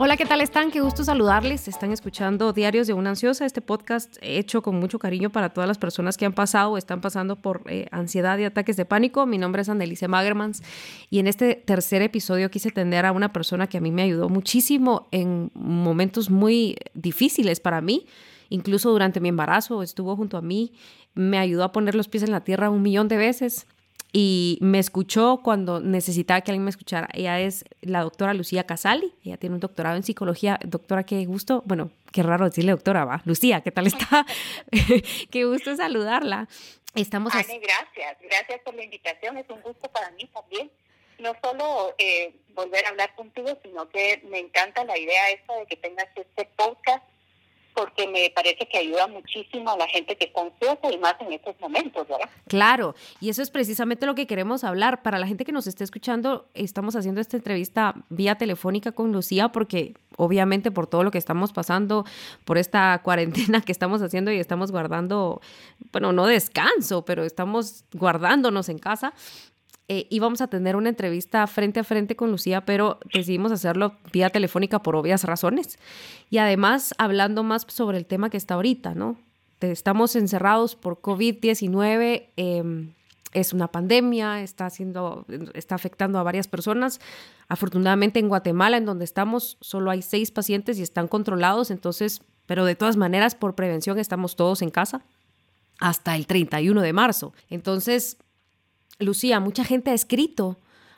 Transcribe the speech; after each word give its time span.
Hola, 0.00 0.16
¿qué 0.16 0.26
tal 0.26 0.40
están? 0.40 0.70
Qué 0.70 0.80
gusto 0.80 1.02
saludarles. 1.02 1.66
Están 1.66 1.90
escuchando 1.90 2.52
Diarios 2.52 2.86
de 2.86 2.92
una 2.92 3.10
Ansiosa, 3.10 3.44
este 3.44 3.60
podcast 3.60 4.16
hecho 4.22 4.62
con 4.62 4.76
mucho 4.76 5.00
cariño 5.00 5.30
para 5.30 5.48
todas 5.48 5.66
las 5.66 5.76
personas 5.76 6.16
que 6.16 6.24
han 6.24 6.34
pasado 6.34 6.70
o 6.70 6.78
están 6.78 7.00
pasando 7.00 7.34
por 7.34 7.64
eh, 7.66 7.88
ansiedad 7.90 8.38
y 8.38 8.44
ataques 8.44 8.76
de 8.76 8.84
pánico. 8.84 9.26
Mi 9.26 9.38
nombre 9.38 9.62
es 9.62 9.68
Anneliese 9.68 10.06
Magermans 10.06 10.62
y 11.10 11.18
en 11.18 11.26
este 11.26 11.56
tercer 11.56 12.00
episodio 12.02 12.48
quise 12.48 12.68
atender 12.68 13.06
a 13.06 13.12
una 13.12 13.32
persona 13.32 13.66
que 13.66 13.78
a 13.78 13.80
mí 13.80 13.90
me 13.90 14.02
ayudó 14.02 14.28
muchísimo 14.28 15.08
en 15.10 15.50
momentos 15.54 16.30
muy 16.30 16.76
difíciles 16.94 17.58
para 17.58 17.80
mí. 17.80 18.06
Incluso 18.50 18.92
durante 18.92 19.18
mi 19.18 19.30
embarazo 19.30 19.82
estuvo 19.82 20.14
junto 20.14 20.36
a 20.36 20.42
mí, 20.42 20.74
me 21.14 21.38
ayudó 21.38 21.64
a 21.64 21.72
poner 21.72 21.96
los 21.96 22.06
pies 22.06 22.22
en 22.22 22.30
la 22.30 22.44
tierra 22.44 22.70
un 22.70 22.82
millón 22.82 23.08
de 23.08 23.16
veces 23.16 23.66
y 24.12 24.58
me 24.60 24.78
escuchó 24.78 25.40
cuando 25.42 25.80
necesitaba 25.80 26.40
que 26.40 26.50
alguien 26.50 26.64
me 26.64 26.70
escuchara. 26.70 27.08
Ella 27.12 27.40
es 27.40 27.64
la 27.82 28.02
doctora 28.02 28.34
Lucía 28.34 28.64
Casali, 28.64 29.14
ella 29.24 29.36
tiene 29.36 29.54
un 29.54 29.60
doctorado 29.60 29.96
en 29.96 30.02
psicología. 30.02 30.58
Doctora, 30.64 31.04
qué 31.04 31.24
gusto, 31.26 31.62
bueno, 31.66 31.90
qué 32.12 32.22
raro 32.22 32.46
decirle 32.46 32.72
doctora, 32.72 33.04
va. 33.04 33.22
Lucía, 33.24 33.60
¿qué 33.60 33.70
tal 33.70 33.86
está? 33.86 34.24
qué 35.30 35.44
gusto 35.44 35.76
saludarla. 35.76 36.48
Estamos 36.94 37.34
Ani, 37.34 37.58
gracias, 37.58 38.16
gracias 38.22 38.60
por 38.64 38.74
la 38.74 38.82
invitación, 38.82 39.36
es 39.36 39.48
un 39.50 39.60
gusto 39.60 39.90
para 39.90 40.10
mí 40.12 40.24
también. 40.32 40.70
No 41.18 41.32
solo 41.42 41.94
eh, 41.98 42.34
volver 42.54 42.86
a 42.86 42.90
hablar 42.90 43.14
contigo, 43.14 43.58
sino 43.62 43.88
que 43.88 44.22
me 44.30 44.38
encanta 44.38 44.84
la 44.84 44.96
idea 44.96 45.30
esta 45.30 45.54
de 45.56 45.66
que 45.66 45.76
tengas 45.76 46.06
este 46.14 46.48
podcast 46.56 47.04
porque 47.74 48.06
me 48.08 48.30
parece 48.34 48.66
que 48.66 48.78
ayuda 48.78 49.06
muchísimo 49.06 49.70
a 49.70 49.76
la 49.76 49.86
gente 49.88 50.16
que 50.16 50.24
está 50.26 50.90
y 50.90 50.98
más 50.98 51.14
en 51.20 51.32
estos 51.32 51.58
momentos, 51.60 52.06
¿verdad? 52.08 52.28
Claro, 52.46 52.94
y 53.20 53.28
eso 53.28 53.42
es 53.42 53.50
precisamente 53.50 54.06
lo 54.06 54.14
que 54.14 54.26
queremos 54.26 54.64
hablar. 54.64 55.02
Para 55.02 55.18
la 55.18 55.26
gente 55.26 55.44
que 55.44 55.52
nos 55.52 55.66
esté 55.66 55.84
escuchando, 55.84 56.46
estamos 56.54 56.96
haciendo 56.96 57.20
esta 57.20 57.36
entrevista 57.36 57.94
vía 58.08 58.36
telefónica 58.36 58.92
con 58.92 59.12
Lucía 59.12 59.50
porque 59.50 59.94
obviamente 60.16 60.70
por 60.70 60.86
todo 60.86 61.04
lo 61.04 61.10
que 61.10 61.18
estamos 61.18 61.52
pasando, 61.52 62.04
por 62.44 62.58
esta 62.58 63.00
cuarentena 63.04 63.60
que 63.60 63.72
estamos 63.72 64.02
haciendo 64.02 64.30
y 64.32 64.38
estamos 64.38 64.70
guardando, 64.72 65.40
bueno, 65.92 66.12
no 66.12 66.26
descanso, 66.26 67.04
pero 67.04 67.24
estamos 67.24 67.84
guardándonos 67.92 68.68
en 68.68 68.78
casa. 68.78 69.12
Eh, 69.90 70.06
íbamos 70.10 70.42
a 70.42 70.48
tener 70.48 70.76
una 70.76 70.90
entrevista 70.90 71.46
frente 71.46 71.80
a 71.80 71.84
frente 71.84 72.14
con 72.14 72.30
Lucía, 72.30 72.66
pero 72.66 72.98
decidimos 73.12 73.52
hacerlo 73.52 73.94
vía 74.12 74.28
telefónica 74.28 74.82
por 74.82 74.94
obvias 74.96 75.24
razones. 75.24 75.78
Y 76.28 76.36
además 76.36 76.94
hablando 76.98 77.42
más 77.42 77.66
sobre 77.68 77.96
el 77.96 78.04
tema 78.04 78.28
que 78.28 78.36
está 78.36 78.54
ahorita, 78.54 78.94
¿no? 78.94 79.16
Estamos 79.60 80.14
encerrados 80.14 80.76
por 80.76 81.00
COVID-19, 81.00 82.28
em, 82.36 82.92
es 83.32 83.52
una 83.54 83.68
pandemia, 83.68 84.42
está, 84.42 84.66
haciendo, 84.66 85.24
está 85.54 85.74
afectando 85.74 86.18
a 86.18 86.22
varias 86.22 86.48
personas. 86.48 87.00
Afortunadamente 87.48 88.20
en 88.20 88.28
Guatemala, 88.28 88.76
en 88.76 88.84
donde 88.84 89.04
estamos, 89.04 89.56
solo 89.60 89.90
hay 89.90 90.02
seis 90.02 90.30
pacientes 90.30 90.78
y 90.78 90.82
están 90.82 91.08
controlados, 91.08 91.70
entonces, 91.70 92.22
pero 92.46 92.66
de 92.66 92.74
todas 92.74 92.96
maneras, 92.96 93.34
por 93.34 93.54
prevención, 93.54 93.98
estamos 93.98 94.36
todos 94.36 94.60
en 94.60 94.70
casa 94.70 95.02
hasta 95.80 96.14
el 96.14 96.26
31 96.26 96.82
de 96.82 96.92
marzo. 96.92 97.32
Entonces, 97.50 98.18
Lucía, 99.00 99.38
mucha 99.38 99.64
gente 99.64 99.92
ha 99.92 99.94
escrito 99.94 100.56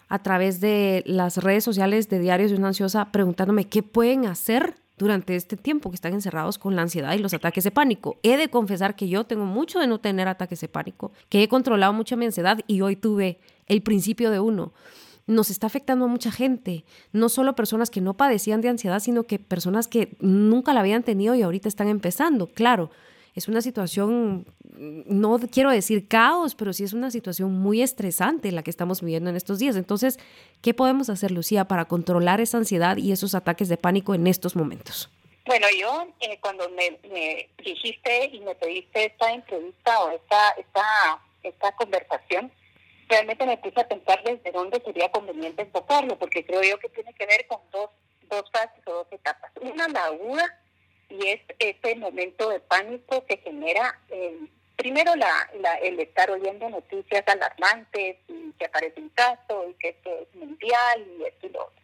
a 0.08 0.22
través 0.22 0.60
de 0.60 1.02
las 1.06 1.36
redes 1.36 1.64
sociales 1.64 2.08
de 2.08 2.18
Diarios 2.18 2.50
de 2.50 2.56
una 2.56 2.68
Ansiosa 2.68 3.12
preguntándome 3.12 3.68
qué 3.68 3.82
pueden 3.82 4.24
hacer 4.24 4.76
durante 4.96 5.36
este 5.36 5.56
tiempo 5.56 5.90
que 5.90 5.96
están 5.96 6.14
encerrados 6.14 6.58
con 6.58 6.76
la 6.76 6.82
ansiedad 6.82 7.12
y 7.14 7.18
los 7.18 7.34
ataques 7.34 7.62
de 7.64 7.70
pánico. 7.70 8.16
He 8.22 8.38
de 8.38 8.48
confesar 8.48 8.96
que 8.96 9.08
yo 9.08 9.24
tengo 9.24 9.44
mucho 9.44 9.78
de 9.80 9.86
no 9.86 10.00
tener 10.00 10.28
ataques 10.28 10.60
de 10.60 10.68
pánico, 10.68 11.12
que 11.28 11.42
he 11.42 11.48
controlado 11.48 11.92
mucho 11.92 12.16
mi 12.16 12.24
ansiedad 12.24 12.60
y 12.66 12.80
hoy 12.80 12.96
tuve 12.96 13.38
el 13.66 13.82
principio 13.82 14.30
de 14.30 14.40
uno. 14.40 14.72
Nos 15.26 15.50
está 15.50 15.66
afectando 15.66 16.06
a 16.06 16.08
mucha 16.08 16.32
gente, 16.32 16.84
no 17.12 17.28
solo 17.28 17.54
personas 17.54 17.90
que 17.90 18.00
no 18.00 18.14
padecían 18.14 18.62
de 18.62 18.70
ansiedad, 18.70 19.00
sino 19.00 19.24
que 19.24 19.38
personas 19.38 19.88
que 19.88 20.16
nunca 20.20 20.72
la 20.72 20.80
habían 20.80 21.02
tenido 21.02 21.34
y 21.34 21.42
ahorita 21.42 21.68
están 21.68 21.88
empezando. 21.88 22.46
Claro, 22.46 22.90
es 23.34 23.48
una 23.48 23.62
situación, 23.62 24.46
no 24.76 25.38
quiero 25.52 25.70
decir 25.70 26.08
caos, 26.08 26.54
pero 26.54 26.72
sí 26.72 26.84
es 26.84 26.92
una 26.92 27.10
situación 27.10 27.52
muy 27.52 27.82
estresante 27.82 28.52
la 28.52 28.62
que 28.62 28.70
estamos 28.70 29.00
viviendo 29.00 29.30
en 29.30 29.36
estos 29.36 29.58
días. 29.58 29.76
Entonces, 29.76 30.18
¿qué 30.62 30.74
podemos 30.74 31.10
hacer, 31.10 31.30
Lucía, 31.30 31.66
para 31.66 31.84
controlar 31.86 32.40
esa 32.40 32.58
ansiedad 32.58 32.96
y 32.96 33.12
esos 33.12 33.34
ataques 33.34 33.68
de 33.68 33.76
pánico 33.76 34.14
en 34.14 34.26
estos 34.26 34.56
momentos? 34.56 35.10
Bueno, 35.46 35.66
yo 35.76 36.06
eh, 36.20 36.38
cuando 36.40 36.68
me, 36.70 36.98
dijiste 37.64 38.30
y 38.32 38.40
me 38.40 38.54
pediste 38.54 39.06
esta 39.06 39.32
entrevista 39.32 40.00
o 40.00 40.10
esta, 40.10 40.50
esta, 40.50 41.22
esta 41.42 41.72
conversación, 41.72 42.52
realmente 43.08 43.46
me 43.46 43.58
puse 43.58 43.80
a 43.80 43.88
pensar 43.88 44.22
desde 44.22 44.52
dónde 44.52 44.80
sería 44.84 45.10
conveniente 45.10 45.62
enfocarlo, 45.62 46.18
porque 46.18 46.44
creo 46.44 46.62
yo 46.62 46.78
que 46.78 46.88
tiene 46.90 47.12
que 47.14 47.26
ver 47.26 47.46
con 47.48 47.58
dos, 47.72 47.90
dos 48.28 48.44
fases 48.52 48.86
o 48.86 48.92
dos 48.92 49.06
etapas. 49.10 49.50
Una, 49.60 49.88
la 49.88 50.04
aguda, 50.04 50.59
y 51.10 51.28
es 51.28 51.40
ese 51.58 51.96
momento 51.96 52.48
de 52.48 52.60
pánico 52.60 53.24
que 53.26 53.38
genera 53.38 53.98
eh, 54.08 54.38
primero 54.76 55.14
la, 55.16 55.50
el 55.82 56.00
estar 56.00 56.30
oyendo 56.30 56.68
noticias 56.70 57.22
alarmantes 57.26 58.16
y 58.28 58.52
que 58.52 58.64
aparece 58.64 59.00
un 59.00 59.10
caso 59.10 59.68
y 59.68 59.74
que 59.74 59.90
esto 59.90 60.10
es 60.22 60.34
mundial 60.34 61.06
y 61.18 61.24
esto 61.24 61.46
y 61.46 61.50
lo 61.50 61.66
otro. 61.66 61.80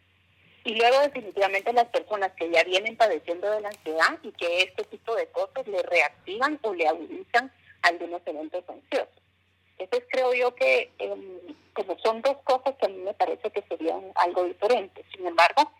Y 0.63 0.75
luego 0.75 0.99
definitivamente 1.01 1.71
las 1.73 1.87
personas 1.87 2.31
que 2.33 2.49
ya 2.49 2.63
vienen 2.63 2.97
padeciendo 2.97 3.49
de 3.51 3.61
la 3.61 3.69
ansiedad 3.69 4.17
y 4.23 4.31
que 4.31 4.63
este 4.63 4.83
tipo 4.85 5.15
de 5.15 5.27
cosas 5.27 5.67
le 5.67 5.81
reactivan 5.83 6.59
o 6.63 6.73
le 6.73 6.87
agudizan 6.87 7.51
algunos 7.83 8.21
eventos 8.25 8.63
ansiosos. 8.67 9.21
Entonces 9.77 10.09
creo 10.11 10.33
yo 10.33 10.55
que 10.55 10.91
em, 10.97 11.55
como 11.73 11.97
son 11.99 12.21
dos 12.21 12.37
cosas 12.43 12.75
que 12.79 12.87
a 12.87 12.89
mí 12.89 12.97
me 12.97 13.13
parece 13.13 13.51
que 13.51 13.61
serían 13.69 14.11
algo 14.15 14.43
diferentes. 14.43 15.05
Sin 15.15 15.25
embargo, 15.27 15.71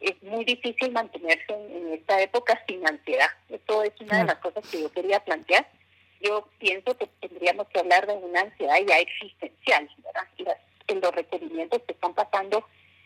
es 0.00 0.22
muy 0.22 0.44
difícil 0.44 0.92
mantenerse 0.92 1.52
en, 1.52 1.94
esta 1.94 2.20
época 2.20 2.62
sin 2.68 2.86
ansiedad. 2.86 3.28
Esto 3.48 3.82
es 3.82 3.92
una 4.00 4.18
de 4.18 4.24
las 4.24 4.36
cosas 4.36 4.66
que 4.68 4.82
yo 4.82 4.92
quería 4.92 5.20
plantear. 5.20 5.66
Yo 6.20 6.48
pienso 6.58 6.96
que 6.96 7.06
tendríamos 7.20 7.68
que 7.68 7.80
hablar 7.80 8.06
de 8.06 8.14
una 8.14 8.40
ansiedad 8.40 8.76
ya 8.86 8.98
existencial, 8.98 9.88
¿verdad? 9.98 10.58
En 10.88 11.00
los 11.00 11.14
requerimientos 11.14 11.82
que 11.82 11.92
están 11.92 12.14
pasando, 12.14 12.64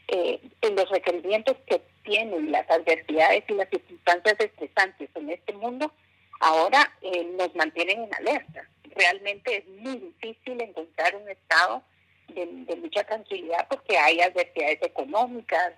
eh, 0.09 0.41
en 0.61 0.77
los 0.77 0.89
requerimientos 0.91 1.57
que 1.67 1.81
tienen 2.03 2.53
las 2.53 2.69
adversidades 2.71 3.45
y 3.49 3.55
las 3.55 3.69
circunstancias 3.69 4.37
estresantes 4.39 5.09
en 5.15 5.31
este 5.31 5.53
mundo, 5.55 5.93
ahora 6.41 6.93
eh, 7.03 7.25
nos 7.39 7.55
mantienen 7.55 8.05
en 8.05 8.15
alerta. 8.15 8.69
Realmente 8.95 9.59
es 9.59 9.69
muy 9.69 9.97
difícil 9.97 10.61
encontrar 10.61 11.15
un 11.17 11.29
estado 11.29 11.83
de, 12.29 12.47
de 12.47 12.77
mucha 12.77 13.05
tranquilidad 13.05 13.67
porque 13.69 13.97
hay 13.97 14.21
adversidades 14.21 14.83
económicas, 14.83 15.73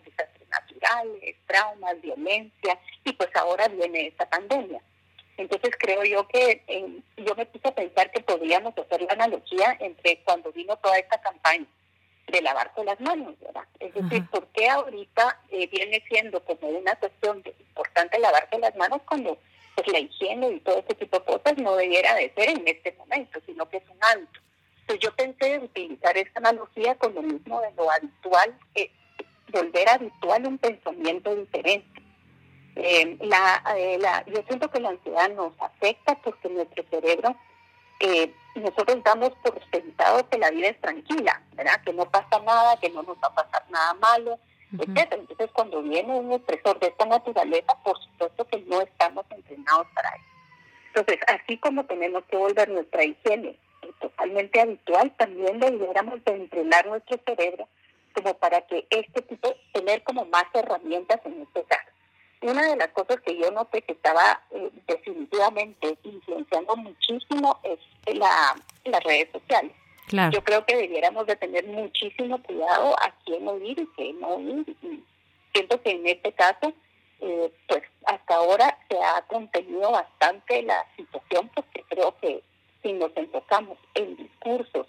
traumas, 1.47 2.01
violencia, 2.01 2.79
y 3.05 3.13
pues 3.13 3.31
ahora 3.37 3.69
viene 3.69 4.09
esta 4.09 4.29
pandemia. 4.29 4.81
Entonces 5.37 5.71
creo 5.79 6.05
yo 6.05 6.29
que 6.29 6.63
yo 7.17 7.35
me 7.35 7.47
puse 7.47 7.69
a 7.69 7.75
pensar 7.75 8.11
que 8.11 8.21
podríamos 8.21 8.77
hacer 8.77 9.03
la 9.03 9.13
analogía 9.13 9.77
entre 9.81 10.23
cuando 10.25 10.53
vino 10.53 10.77
toda 10.77 10.99
esta 10.99 11.21
campaña 11.21 11.67
de 12.29 12.41
lavarse 12.41 12.85
las 12.85 13.01
manos, 13.01 13.35
¿verdad? 13.41 13.65
Es 13.81 13.93
decir, 13.95 14.27
¿por 14.31 14.47
qué 14.49 14.69
ahorita 14.69 15.41
eh, 15.51 15.67
viene 15.69 16.03
siendo 16.09 16.43
como 16.45 16.69
una 16.69 16.95
cuestión 16.97 17.43
de, 17.43 17.55
importante 17.59 18.19
lavarse 18.19 18.59
las 18.59 18.75
manos 18.77 19.03
cuando 19.07 19.39
pues 19.75 19.89
la 19.89 19.99
higiene 19.99 20.51
y 20.51 20.61
todo 20.61 20.79
ese 20.79 20.95
tipo 20.95 21.19
de 21.19 21.25
cosas 21.25 21.57
no 21.59 21.77
debiera 21.77 22.15
de 22.15 22.33
ser 22.35 22.51
en 22.51 22.67
este 22.67 22.93
momento, 22.93 23.41
sino 23.47 23.69
que 23.69 23.79
es 23.79 23.89
un 23.89 23.99
hábito? 24.01 24.41
Entonces 24.81 25.01
yo 25.01 25.15
pensé 25.15 25.55
en 25.55 25.63
utilizar 25.65 26.17
esta 26.17 26.41
analogía 26.41 26.95
con 26.97 27.15
lo 27.15 27.23
mismo 27.23 27.61
de 27.61 27.73
lo 27.73 27.91
habitual 27.91 28.59
eh, 28.75 28.91
volver 29.53 29.89
habitual 29.89 30.47
un 30.47 30.59
pensamiento 30.59 31.35
diferente. 31.35 32.03
Eh, 32.75 33.19
la, 33.21 33.63
eh, 33.77 33.99
la, 34.01 34.25
yo 34.27 34.43
siento 34.49 34.71
que 34.71 34.81
la 34.81 34.91
ansiedad 34.91 35.31
nos 35.31 35.53
afecta 35.61 36.15
porque 36.17 36.49
nuestro 36.49 36.83
cerebro, 36.91 37.37
eh, 38.01 38.33
nosotros 38.55 39.03
damos 39.05 39.31
por 39.43 39.61
sentado 39.71 40.29
que 40.29 40.39
la 40.39 40.51
vida 40.51 40.69
es 40.69 40.81
tranquila, 40.81 41.43
¿verdad? 41.55 41.83
Que 41.85 41.93
no 41.93 42.07
pasa 42.07 42.41
nada, 42.41 42.79
que 42.81 42.91
no 42.91 43.03
nos 43.03 43.17
va 43.19 43.29
a 43.29 43.35
pasar 43.35 43.65
nada 43.71 43.95
malo, 43.95 44.39
etc. 44.79 45.13
Entonces, 45.13 45.51
cuando 45.53 45.83
viene 45.83 46.15
un 46.15 46.33
estresor 46.33 46.79
de 46.81 46.89
esta 46.89 47.05
naturaleza, 47.05 47.77
por 47.85 47.99
supuesto 48.03 48.47
que 48.47 48.59
no 48.63 48.81
estamos 48.81 49.27
entrenados 49.31 49.87
para 49.95 50.09
eso. 50.11 50.25
Entonces, 50.95 51.19
así 51.29 51.59
como 51.59 51.85
tenemos 51.85 52.25
que 52.25 52.37
volver 52.37 52.69
nuestra 52.71 53.05
higiene 53.05 53.57
totalmente 54.01 54.61
habitual, 54.61 55.13
también 55.17 55.59
deberíamos 55.59 56.25
de 56.25 56.37
entrenar 56.37 56.87
nuestro 56.87 57.19
cerebro 57.25 57.69
como 58.13 58.35
para 58.35 58.61
que 58.63 58.87
este 58.91 59.23
tipo, 59.23 59.55
tener 59.73 60.03
como 60.03 60.25
más 60.27 60.45
herramientas 60.55 61.21
en 61.25 61.43
este 61.43 61.63
caso. 61.65 61.91
Una 62.43 62.63
de 62.71 62.77
las 62.77 62.89
cosas 62.89 63.21
que 63.21 63.39
yo 63.39 63.51
noté 63.53 63.83
que 63.83 63.93
estaba 63.93 64.41
eh, 64.51 64.71
definitivamente 64.87 65.97
influenciando 66.03 66.77
muchísimo 66.77 67.61
es 67.63 67.79
la, 68.17 68.57
las 68.85 69.05
redes 69.05 69.29
sociales. 69.33 69.73
Yo 70.31 70.45
creo 70.45 70.67
que 70.67 70.77
debiéramos 70.77 71.27
de 71.27 71.37
tener 71.37 71.67
muchísimo 71.67 72.43
cuidado 72.43 72.95
a 73.01 73.15
quién 73.25 73.47
oír 73.49 73.79
y 73.79 73.89
qué 73.97 74.13
no 74.15 74.29
oír. 74.35 74.77
Y 74.83 75.03
siento 75.55 75.81
que 75.81 75.91
en 75.91 76.07
este 76.07 76.33
caso, 76.33 76.73
eh, 77.21 77.53
pues 77.67 77.83
hasta 78.05 78.35
ahora 78.35 78.79
se 78.91 78.99
ha 79.03 79.23
contenido 79.23 79.93
bastante 79.93 80.63
la 80.63 80.85
situación 80.97 81.51
porque 81.55 81.85
creo 81.89 82.15
que 82.21 82.43
si 82.83 82.93
nos 82.93 83.17
enfocamos 83.17 83.79
en 83.95 84.17
discursos 84.17 84.87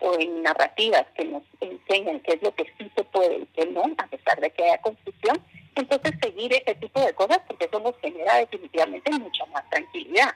o 0.00 0.18
en 0.18 0.42
narrativas 0.42 1.06
que 1.16 1.24
nos 1.24 1.42
enseñan 1.88 2.20
qué 2.20 2.34
es 2.34 2.42
lo 2.42 2.54
que 2.54 2.64
sí 2.78 2.90
se 2.96 3.04
puede 3.04 3.38
y 3.38 3.46
qué 3.54 3.66
no, 3.66 3.82
a 3.98 4.06
pesar 4.06 4.40
de 4.40 4.50
que 4.50 4.64
haya 4.64 4.80
confusión, 4.80 5.42
Entonces, 5.74 6.12
seguir 6.22 6.52
ese 6.54 6.74
tipo 6.76 7.00
de 7.00 7.12
cosas, 7.12 7.40
porque 7.46 7.66
eso 7.66 7.80
nos 7.80 7.96
genera 7.98 8.36
definitivamente 8.36 9.10
mucha 9.10 9.44
más 9.46 9.68
tranquilidad 9.68 10.34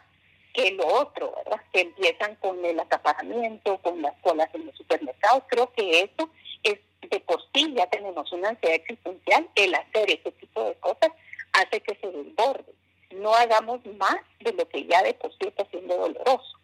que 0.53 0.73
lo 0.73 0.87
otro, 0.87 1.33
¿verdad? 1.37 1.63
Que 1.73 1.81
empiezan 1.83 2.35
con 2.37 2.63
el 2.65 2.79
acaparamiento, 2.79 3.79
con 3.79 4.03
las 4.03 4.15
colas 4.21 4.49
en 4.55 4.67
los 4.67 4.77
supermercados. 4.77 5.45
Creo 5.49 5.73
que 5.73 6.03
eso 6.03 6.29
es 6.63 6.79
de 7.09 7.21
por 7.21 7.41
sí 7.55 7.73
ya 7.75 7.87
tenemos 7.87 8.31
una 8.33 8.51
ansiedad 8.51 8.77
existencial. 8.77 9.49
El 9.55 9.75
hacer 9.75 10.11
ese 10.11 10.33
tipo 10.33 10.65
de 10.65 10.75
cosas 10.75 11.11
hace 11.53 11.81
que 11.81 11.95
se 11.97 12.07
desborde. 12.09 12.73
No 13.13 13.35
hagamos 13.35 13.85
más 13.97 14.17
de 14.41 14.53
lo 14.53 14.69
que 14.69 14.87
ya 14.87 15.03
de 15.03 15.15
por 15.15 15.31
sí 15.33 15.49
está 15.49 15.65
siendo 15.67 15.97
doloroso. 15.97 16.60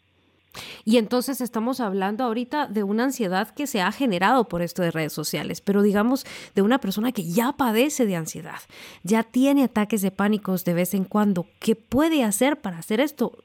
Y 0.85 0.99
entonces 0.99 1.41
estamos 1.41 1.81
hablando 1.81 2.25
ahorita 2.25 2.67
de 2.67 2.82
una 2.82 3.05
ansiedad 3.05 3.50
que 3.50 3.67
se 3.67 3.81
ha 3.81 3.93
generado 3.93 4.49
por 4.49 4.62
esto 4.62 4.82
de 4.82 4.91
redes 4.91 5.12
sociales, 5.12 5.61
pero 5.61 5.82
digamos 5.82 6.25
de 6.55 6.62
una 6.62 6.79
persona 6.79 7.12
que 7.12 7.25
ya 7.25 7.53
padece 7.53 8.06
de 8.06 8.17
ansiedad, 8.17 8.61
ya 9.03 9.23
tiene 9.23 9.64
ataques 9.64 10.03
de 10.03 10.11
pánicos 10.11 10.64
de 10.64 10.75
vez 10.75 10.94
en 10.94 11.05
cuando. 11.05 11.47
¿Qué 11.61 11.76
puede 11.76 12.25
hacer 12.25 12.61
para 12.61 12.79
hacer 12.79 13.00
esto? 13.00 13.37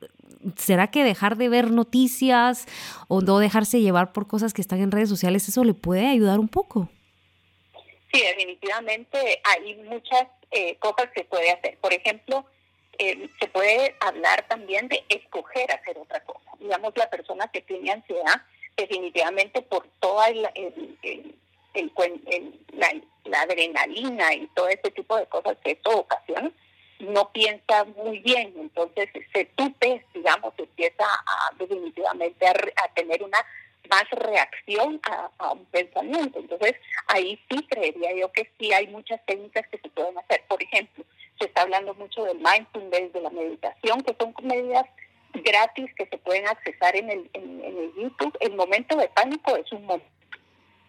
¿Será 0.57 0.87
que 0.87 1.03
dejar 1.03 1.37
de 1.37 1.49
ver 1.49 1.71
noticias 1.71 2.65
o 3.07 3.21
no 3.21 3.39
dejarse 3.39 3.81
llevar 3.81 4.11
por 4.11 4.27
cosas 4.27 4.53
que 4.53 4.61
están 4.61 4.79
en 4.79 4.91
redes 4.91 5.09
sociales, 5.09 5.47
eso 5.47 5.63
le 5.63 5.73
puede 5.73 6.07
ayudar 6.07 6.39
un 6.39 6.47
poco? 6.47 6.89
Sí, 8.13 8.21
definitivamente 8.21 9.41
hay 9.43 9.75
muchas 9.83 10.27
eh, 10.51 10.75
cosas 10.79 11.09
que 11.15 11.23
puede 11.23 11.51
hacer. 11.51 11.77
Por 11.79 11.93
ejemplo, 11.93 12.45
eh, 13.01 13.29
se 13.39 13.47
puede 13.47 13.95
hablar 13.99 14.47
también 14.47 14.87
de 14.87 15.03
escoger 15.09 15.71
hacer 15.71 15.97
otra 15.97 16.19
cosa. 16.19 16.51
Digamos, 16.59 16.93
la 16.95 17.09
persona 17.09 17.47
que 17.47 17.61
tiene 17.61 17.91
ansiedad, 17.91 18.43
definitivamente 18.77 19.63
por 19.63 19.87
toda 19.99 20.27
el, 20.27 20.47
la, 22.73 23.41
adrenalina 23.41 24.35
y 24.35 24.45
todo 24.53 24.67
ese 24.67 24.91
tipo 24.91 25.17
de 25.17 25.25
cosas 25.25 25.57
que 25.63 25.71
esto 25.71 25.89
ocasiona, 25.89 26.51
no 26.99 27.31
piensa 27.31 27.85
muy 27.85 28.19
bien, 28.19 28.53
entonces 28.55 29.09
se 29.33 29.45
tupe, 29.45 30.05
digamos, 30.13 30.53
empieza 30.59 31.03
a, 31.03 31.55
definitivamente 31.57 32.45
a, 32.45 32.93
tener 32.93 33.23
una 33.23 33.39
más 33.89 34.07
reacción 34.11 35.01
a, 35.39 35.53
un 35.53 35.65
pensamiento. 35.65 36.37
Entonces, 36.37 36.75
ahí 37.07 37.39
sí 37.49 37.65
creería 37.67 38.13
yo 38.15 38.31
que 38.31 38.47
sí 38.59 38.71
hay 38.71 38.85
muchas 38.87 39.19
técnicas 39.25 39.67
que 39.69 39.79
se 39.79 39.89
pueden 39.89 40.19
hacer. 40.19 40.43
Por 40.47 40.61
ejemplo, 40.61 41.03
se 41.41 41.47
está 41.47 41.63
hablando 41.63 41.95
mucho 41.95 42.23
del 42.23 42.37
mindfulness, 42.37 43.13
de 43.13 43.21
la 43.21 43.31
meditación, 43.31 44.01
que 44.03 44.15
son 44.19 44.33
medidas 44.43 44.85
gratis 45.33 45.89
que 45.95 46.05
se 46.05 46.17
pueden 46.19 46.47
accesar 46.47 46.95
en 46.95 47.09
el, 47.09 47.29
en, 47.33 47.63
el 47.63 47.93
YouTube. 47.95 48.37
El 48.39 48.55
momento 48.55 48.95
de 48.95 49.07
pánico 49.09 49.55
es 49.57 49.71
un 49.71 49.85
momento. 49.85 50.05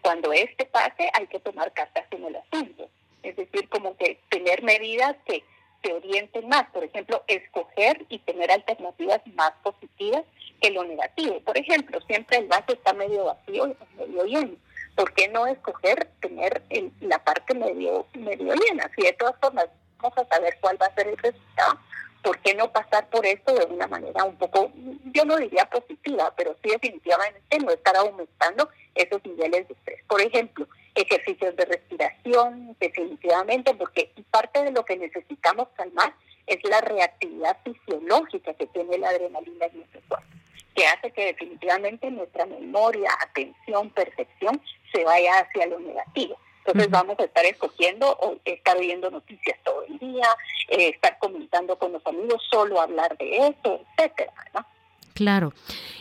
Cuando 0.01 0.31
este 0.31 0.65
pase 0.65 1.09
hay 1.13 1.25
que 1.27 1.39
tomar 1.39 1.73
cartas 1.73 2.05
en 2.11 2.25
el 2.25 2.35
asunto. 2.35 2.87
Es 3.23 3.35
decir, 3.35 3.67
como 3.69 3.97
que 3.97 4.19
tener 4.29 4.61
medidas 4.61 5.15
que 5.25 5.43
se 5.81 5.93
orienten 5.93 6.47
más. 6.49 6.69
Por 6.71 6.83
ejemplo, 6.83 7.23
escoger 7.27 8.05
y 8.09 8.19
tener 8.19 8.51
alternativas 8.51 9.21
más 9.33 9.53
positivas 9.63 10.23
que 10.61 10.69
lo 10.69 10.83
negativo. 10.83 11.39
Por 11.39 11.57
ejemplo, 11.57 11.99
siempre 12.01 12.37
el 12.37 12.47
vaso 12.47 12.73
está 12.73 12.93
medio 12.93 13.25
vacío 13.25 13.67
y 13.67 13.97
medio 13.97 14.25
lleno. 14.25 14.55
¿Por 14.95 15.13
qué 15.13 15.29
no 15.29 15.47
escoger 15.47 16.11
tener 16.21 16.61
la 16.99 17.23
parte 17.23 17.55
medio, 17.55 18.05
medio 18.13 18.53
llena? 18.53 18.91
Si 18.95 19.01
de 19.01 19.13
todas 19.13 19.35
formas 19.41 19.67
a 20.15 20.25
saber 20.25 20.57
cuál 20.59 20.81
va 20.81 20.87
a 20.87 20.95
ser 20.95 21.07
el 21.07 21.17
resultado, 21.17 21.79
¿por 22.23 22.39
qué 22.39 22.55
no 22.55 22.71
pasar 22.71 23.09
por 23.09 23.25
esto 23.25 23.53
de 23.53 23.65
una 23.65 23.87
manera 23.87 24.23
un 24.23 24.35
poco, 24.37 24.71
yo 25.05 25.25
no 25.25 25.37
diría 25.37 25.65
positiva, 25.65 26.33
pero 26.35 26.55
sí 26.63 26.69
definitivamente 26.69 27.59
no 27.59 27.71
estar 27.71 27.95
aumentando 27.95 28.69
esos 28.95 29.23
niveles 29.25 29.67
de 29.67 29.73
estrés? 29.73 30.03
Por 30.07 30.21
ejemplo, 30.21 30.67
ejercicios 30.95 31.55
de 31.55 31.65
respiración, 31.65 32.75
definitivamente, 32.79 33.73
porque 33.75 34.11
parte 34.31 34.63
de 34.63 34.71
lo 34.71 34.85
que 34.85 34.97
necesitamos 34.97 35.67
calmar 35.75 36.13
es 36.47 36.57
la 36.63 36.81
reactividad 36.81 37.57
fisiológica 37.63 38.53
que 38.53 38.67
tiene 38.67 38.97
la 38.97 39.09
adrenalina 39.09 39.65
en 39.65 39.77
nuestro 39.77 40.01
cuerpo, 40.07 40.27
que 40.75 40.85
hace 40.85 41.11
que 41.11 41.25
definitivamente 41.25 42.09
nuestra 42.11 42.45
memoria, 42.45 43.11
atención, 43.21 43.89
percepción 43.91 44.61
se 44.93 45.03
vaya 45.03 45.39
hacia 45.39 45.67
lo 45.67 45.79
negativo. 45.79 46.37
Entonces 46.65 46.89
vamos 46.89 47.19
a 47.19 47.23
estar 47.23 47.45
escogiendo 47.45 48.09
o 48.21 48.37
estar 48.45 48.79
viendo 48.79 49.11
noticias 49.11 49.57
todo 49.63 49.83
el 49.83 49.99
día, 49.99 50.27
eh, 50.69 50.89
estar 50.89 51.17
comentando 51.19 51.77
con 51.77 51.91
los 51.91 52.05
amigos, 52.05 52.41
solo 52.49 52.79
hablar 52.79 53.17
de 53.17 53.37
eso, 53.37 53.81
etcétera, 53.97 54.33
¿no? 54.53 54.65
Claro. 55.13 55.53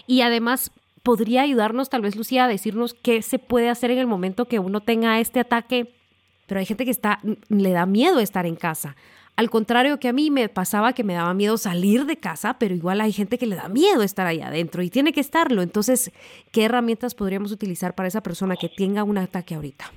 Y 0.06 0.23
además, 0.23 0.70
podría 1.03 1.43
ayudarnos 1.43 1.91
tal 1.91 2.03
vez 2.03 2.17
Lucía 2.17 2.44
a 2.44 2.49
decirnos 2.49 2.94
qué 2.94 3.23
se 3.23 3.38
puede 3.38 3.69
hacer 3.69 3.91
en 3.91 3.99
el 3.99 4.06
momento 4.06 4.47
que 4.47 4.59
uno 4.59 4.81
tenga 4.81 5.19
este 5.20 5.41
ataque, 5.41 5.93
pero 6.47 6.61
hay 6.61 6.67
gente 6.67 6.85
que 6.85 6.91
está 6.91 7.20
le 7.49 7.70
da 7.70 7.87
miedo 7.87 8.20
estar 8.20 8.47
en 8.47 8.56
casa. 8.56 8.97
Al 9.35 9.49
contrario 9.49 9.99
que 9.99 10.09
a 10.09 10.12
mí 10.12 10.31
me 10.31 10.49
pasaba 10.49 10.93
que 10.93 11.05
me 11.05 11.14
daba 11.14 11.32
miedo 11.32 11.56
salir 11.56 12.05
de 12.05 12.19
casa, 12.19 12.59
pero 12.59 12.75
igual 12.75 13.00
hay 13.00 13.12
gente 13.12 13.38
que 13.38 13.47
le 13.47 13.56
da 13.56 13.69
miedo 13.69 14.03
estar 14.03 14.26
ahí 14.26 14.43
adentro 14.43 14.82
y 14.82 14.91
tiene 14.91 15.12
que 15.12 15.20
estarlo. 15.20 15.62
Entonces, 15.62 16.12
¿qué 16.53 16.64
herramientas 16.64 17.14
podríamos 17.14 17.50
utilizar 17.50 17.94
para 17.94 18.09
esa 18.09 18.23
persona 18.23 18.56
que 18.56 18.69
tenga 18.69 19.05
un 19.05 19.17
ataque 19.17 19.55
ahorita? 19.55 19.91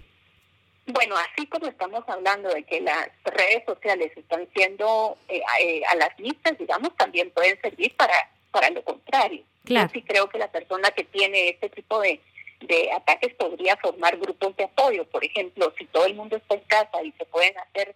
Bueno, 0.87 1.15
así 1.17 1.47
como 1.47 1.67
estamos 1.67 2.03
hablando 2.07 2.49
de 2.49 2.63
que 2.63 2.79
las 2.81 3.09
redes 3.23 3.63
sociales 3.65 4.11
están 4.15 4.47
siendo 4.53 5.17
eh, 5.27 5.41
eh, 5.61 5.81
a 5.89 5.95
las 5.95 6.17
listas, 6.19 6.57
digamos, 6.57 6.95
también 6.95 7.31
pueden 7.31 7.59
servir 7.59 7.95
para, 7.95 8.13
para 8.51 8.69
lo 8.69 8.83
contrario. 8.83 9.43
Claro. 9.63 9.87
Yo 9.87 9.93
sí 9.93 10.05
creo 10.05 10.29
que 10.29 10.37
la 10.37 10.51
persona 10.51 10.91
que 10.91 11.03
tiene 11.03 11.49
este 11.49 11.69
tipo 11.69 11.99
de, 12.01 12.19
de 12.61 12.91
ataques 12.91 13.33
podría 13.33 13.75
formar 13.77 14.17
grupos 14.17 14.55
de 14.57 14.65
apoyo. 14.65 15.05
Por 15.05 15.25
ejemplo, 15.25 15.73
si 15.77 15.85
todo 15.85 16.05
el 16.05 16.13
mundo 16.13 16.35
está 16.35 16.53
en 16.53 16.61
casa 16.61 17.03
y 17.03 17.11
se 17.13 17.25
pueden 17.25 17.57
hacer, 17.57 17.95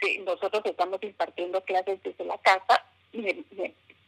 si 0.00 0.18
nosotros 0.18 0.62
estamos 0.64 1.02
impartiendo 1.02 1.60
clases 1.64 2.00
desde 2.04 2.24
la 2.24 2.38
casa, 2.38 2.84
me, 3.12 3.44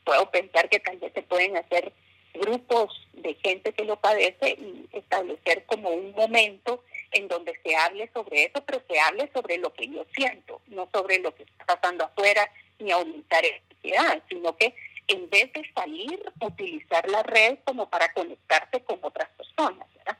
puedo 0.04 0.30
pensar 0.30 0.68
que 0.68 0.80
también 0.80 1.12
se 1.12 1.22
pueden 1.22 1.56
hacer 1.56 1.92
grupos 2.34 3.08
de 3.14 3.34
gente 3.34 3.72
que 3.72 3.84
lo 3.84 3.96
padece 3.96 4.50
y 4.50 4.88
establecer 4.92 5.64
como 5.66 5.90
un 5.90 6.12
momento 6.12 6.82
en 7.12 7.28
donde 7.28 7.58
se 7.62 7.74
hable 7.76 8.10
sobre 8.12 8.44
eso, 8.44 8.64
pero 8.64 8.82
se 8.88 8.98
hable 9.00 9.30
sobre 9.32 9.58
lo 9.58 9.72
que 9.72 9.88
yo 9.88 10.04
siento, 10.14 10.60
no 10.68 10.88
sobre 10.92 11.18
lo 11.18 11.34
que 11.34 11.44
está 11.44 11.64
pasando 11.64 12.04
afuera 12.04 12.50
ni 12.78 12.90
aumentar 12.90 13.44
la 13.44 13.56
ansiedad, 13.74 14.22
sino 14.28 14.56
que 14.56 14.74
en 15.08 15.28
vez 15.28 15.52
de 15.52 15.68
salir, 15.74 16.22
utilizar 16.40 17.08
la 17.08 17.22
red 17.22 17.58
como 17.64 17.88
para 17.90 18.12
conectarse 18.12 18.80
con 18.84 18.98
otras 19.02 19.28
personas, 19.30 19.86
¿verdad? 19.96 20.16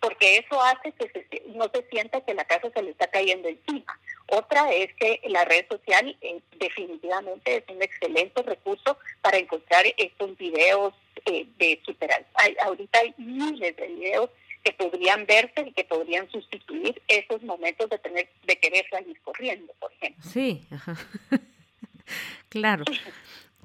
Porque 0.00 0.38
eso 0.38 0.60
hace 0.62 0.92
que 0.92 1.42
no 1.48 1.70
se 1.72 1.86
sienta 1.90 2.20
que 2.20 2.34
la 2.34 2.44
casa 2.44 2.70
se 2.72 2.82
le 2.82 2.90
está 2.90 3.08
cayendo 3.08 3.48
encima. 3.48 3.98
Otra 4.28 4.72
es 4.72 4.92
que 4.94 5.20
la 5.28 5.44
red 5.44 5.66
social 5.68 6.16
eh, 6.20 6.40
definitivamente 6.56 7.56
es 7.56 7.64
un 7.68 7.82
excelente 7.82 8.42
recurso 8.42 8.96
para 9.20 9.38
encontrar 9.38 9.84
estos 9.96 10.36
videos 10.38 10.94
eh, 11.26 11.46
de 11.58 11.80
superar. 11.84 12.24
ahorita 12.62 12.98
hay 13.00 13.14
miles 13.18 13.76
de 13.76 13.86
videos 13.88 14.30
que 14.62 14.72
podrían 14.72 15.26
verse 15.26 15.68
y 15.68 15.72
que 15.72 15.84
podrían 15.84 16.30
sustituir 16.30 17.00
esos 17.08 17.42
momentos 17.42 17.90
de 17.90 17.98
tener 17.98 18.28
de 18.46 18.56
querer 18.56 18.84
salir 18.90 19.20
corriendo, 19.22 19.72
por 19.78 19.92
ejemplo. 19.92 20.22
Sí, 20.30 20.62
claro. 22.48 22.84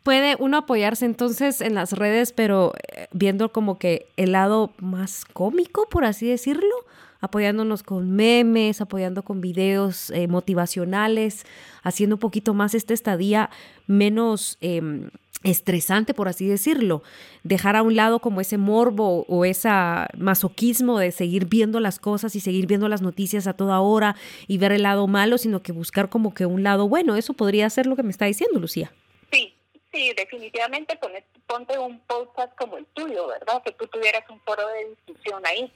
Puede 0.04 0.38
uno 0.40 0.58
apoyarse 0.58 1.06
entonces 1.06 1.60
en 1.60 1.76
las 1.76 1.92
redes, 1.92 2.32
pero 2.32 2.74
eh, 2.96 3.08
viendo 3.12 3.52
como 3.52 3.78
que 3.78 4.08
el 4.16 4.32
lado 4.32 4.74
más 4.78 5.26
cómico, 5.26 5.90
por 5.90 6.06
así 6.06 6.28
decirlo, 6.28 6.74
apoyándonos 7.20 7.84
con 7.84 8.12
memes, 8.12 8.80
apoyando 8.80 9.24
con 9.24 9.42
videos 9.42 10.10
eh, 10.12 10.28
motivacionales, 10.28 11.46
haciendo 11.84 12.16
un 12.16 12.20
poquito 12.20 12.54
más 12.54 12.74
esta 12.74 12.94
estadía 12.94 13.50
menos... 13.86 14.58
Em, 14.62 15.10
estresante, 15.44 16.14
por 16.14 16.28
así 16.28 16.48
decirlo, 16.48 17.04
dejar 17.44 17.76
a 17.76 17.84
un 17.84 17.96
lado 17.96 18.20
como 18.20 18.42
ese 18.42 18.58
morbo 18.58 19.26
o 19.28 19.46
ese 19.46 19.70
masoquismo 20.18 21.00
de 21.00 21.12
seguir 21.12 21.46
viendo 21.46 21.80
las 21.80 22.00
cosas 22.00 22.36
y 22.36 22.40
seguir 22.40 22.66
viendo 22.68 22.90
las 22.90 23.02
noticias 23.02 23.48
a 23.48 23.54
toda 23.56 23.80
hora 23.82 24.16
y 24.48 24.58
ver 24.58 24.72
el 24.72 24.84
lado 24.84 25.08
malo, 25.08 25.38
sino 25.38 25.62
que 25.62 25.72
buscar 25.72 26.10
como 26.10 26.34
que 26.34 26.46
un 26.46 26.64
lado 26.64 26.88
bueno. 26.88 27.16
Eso 27.16 27.34
podría 27.34 27.70
ser 27.70 27.86
lo 27.86 27.96
que 27.96 28.04
me 28.04 28.12
está 28.12 28.26
diciendo, 28.26 28.60
Lucía. 28.60 28.92
Sí, 29.32 29.54
sí, 29.94 30.12
definitivamente 30.16 31.00
ponte 31.46 31.78
un 31.78 32.00
podcast 32.02 32.56
como 32.58 32.78
el 32.78 32.86
tuyo, 32.88 33.28
¿verdad? 33.28 33.62
Que 33.64 33.72
tú 33.72 33.88
tuvieras 33.88 34.28
un 34.30 34.40
foro 34.42 34.68
de 34.68 34.90
discusión 34.90 35.46
ahí. 35.46 35.72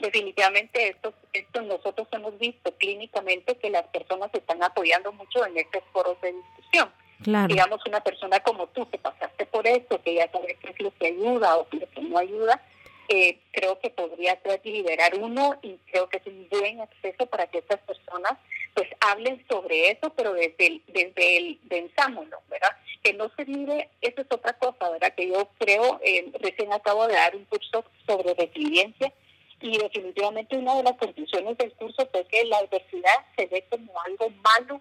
Definitivamente 0.00 0.88
esto, 0.88 1.14
esto 1.32 1.62
nosotros 1.62 2.08
hemos 2.12 2.36
visto 2.38 2.74
clínicamente 2.78 3.56
que 3.56 3.70
las 3.70 3.86
personas 3.88 4.30
están 4.32 4.62
apoyando 4.62 5.12
mucho 5.12 5.46
en 5.46 5.56
estos 5.56 5.82
foros 5.92 6.20
de 6.20 6.32
discusión 6.32 6.90
Digamos, 7.18 7.80
una 7.86 8.00
persona 8.02 8.40
como 8.40 8.66
tú 8.68 8.88
que 8.90 8.98
pasaste 8.98 9.46
por 9.46 9.66
esto, 9.66 10.02
que 10.02 10.14
ya 10.14 10.30
sabes 10.30 10.56
qué 10.60 10.70
es 10.70 10.80
lo 10.80 10.92
que 10.94 11.06
ayuda 11.08 11.56
o 11.56 11.66
lo 11.70 11.88
que 11.90 12.00
no 12.02 12.18
ayuda, 12.18 12.60
eh, 13.08 13.38
creo 13.52 13.78
que 13.80 13.90
podría 13.90 14.38
liberar 14.64 15.14
uno 15.16 15.58
y 15.62 15.76
creo 15.90 16.08
que 16.08 16.18
es 16.18 16.26
un 16.26 16.48
buen 16.50 16.80
acceso 16.80 17.26
para 17.26 17.46
que 17.46 17.58
estas 17.58 17.80
personas 17.80 18.32
pues 18.74 18.88
hablen 19.00 19.44
sobre 19.48 19.90
eso, 19.90 20.10
pero 20.16 20.32
desde 20.32 20.66
el, 20.66 20.82
desde 20.88 21.36
el 21.36 21.58
pensámoslo, 21.68 22.40
¿verdad? 22.48 22.76
Que 23.02 23.12
no 23.12 23.30
se 23.36 23.44
mire, 23.44 23.90
eso 24.00 24.22
es 24.22 24.26
otra 24.30 24.54
cosa, 24.54 24.90
¿verdad? 24.90 25.14
Que 25.14 25.28
yo 25.28 25.48
creo, 25.58 26.00
eh, 26.02 26.32
recién 26.40 26.72
acabo 26.72 27.06
de 27.06 27.14
dar 27.14 27.36
un 27.36 27.44
curso 27.44 27.84
sobre 28.06 28.34
resiliencia 28.34 29.12
y 29.60 29.78
definitivamente 29.78 30.56
una 30.56 30.74
de 30.76 30.82
las 30.82 30.96
conclusiones 30.96 31.56
del 31.58 31.72
curso 31.72 32.08
fue 32.10 32.26
que 32.26 32.44
la 32.46 32.58
adversidad 32.58 33.26
se 33.36 33.46
ve 33.46 33.64
como 33.70 33.92
algo 34.00 34.30
malo 34.42 34.80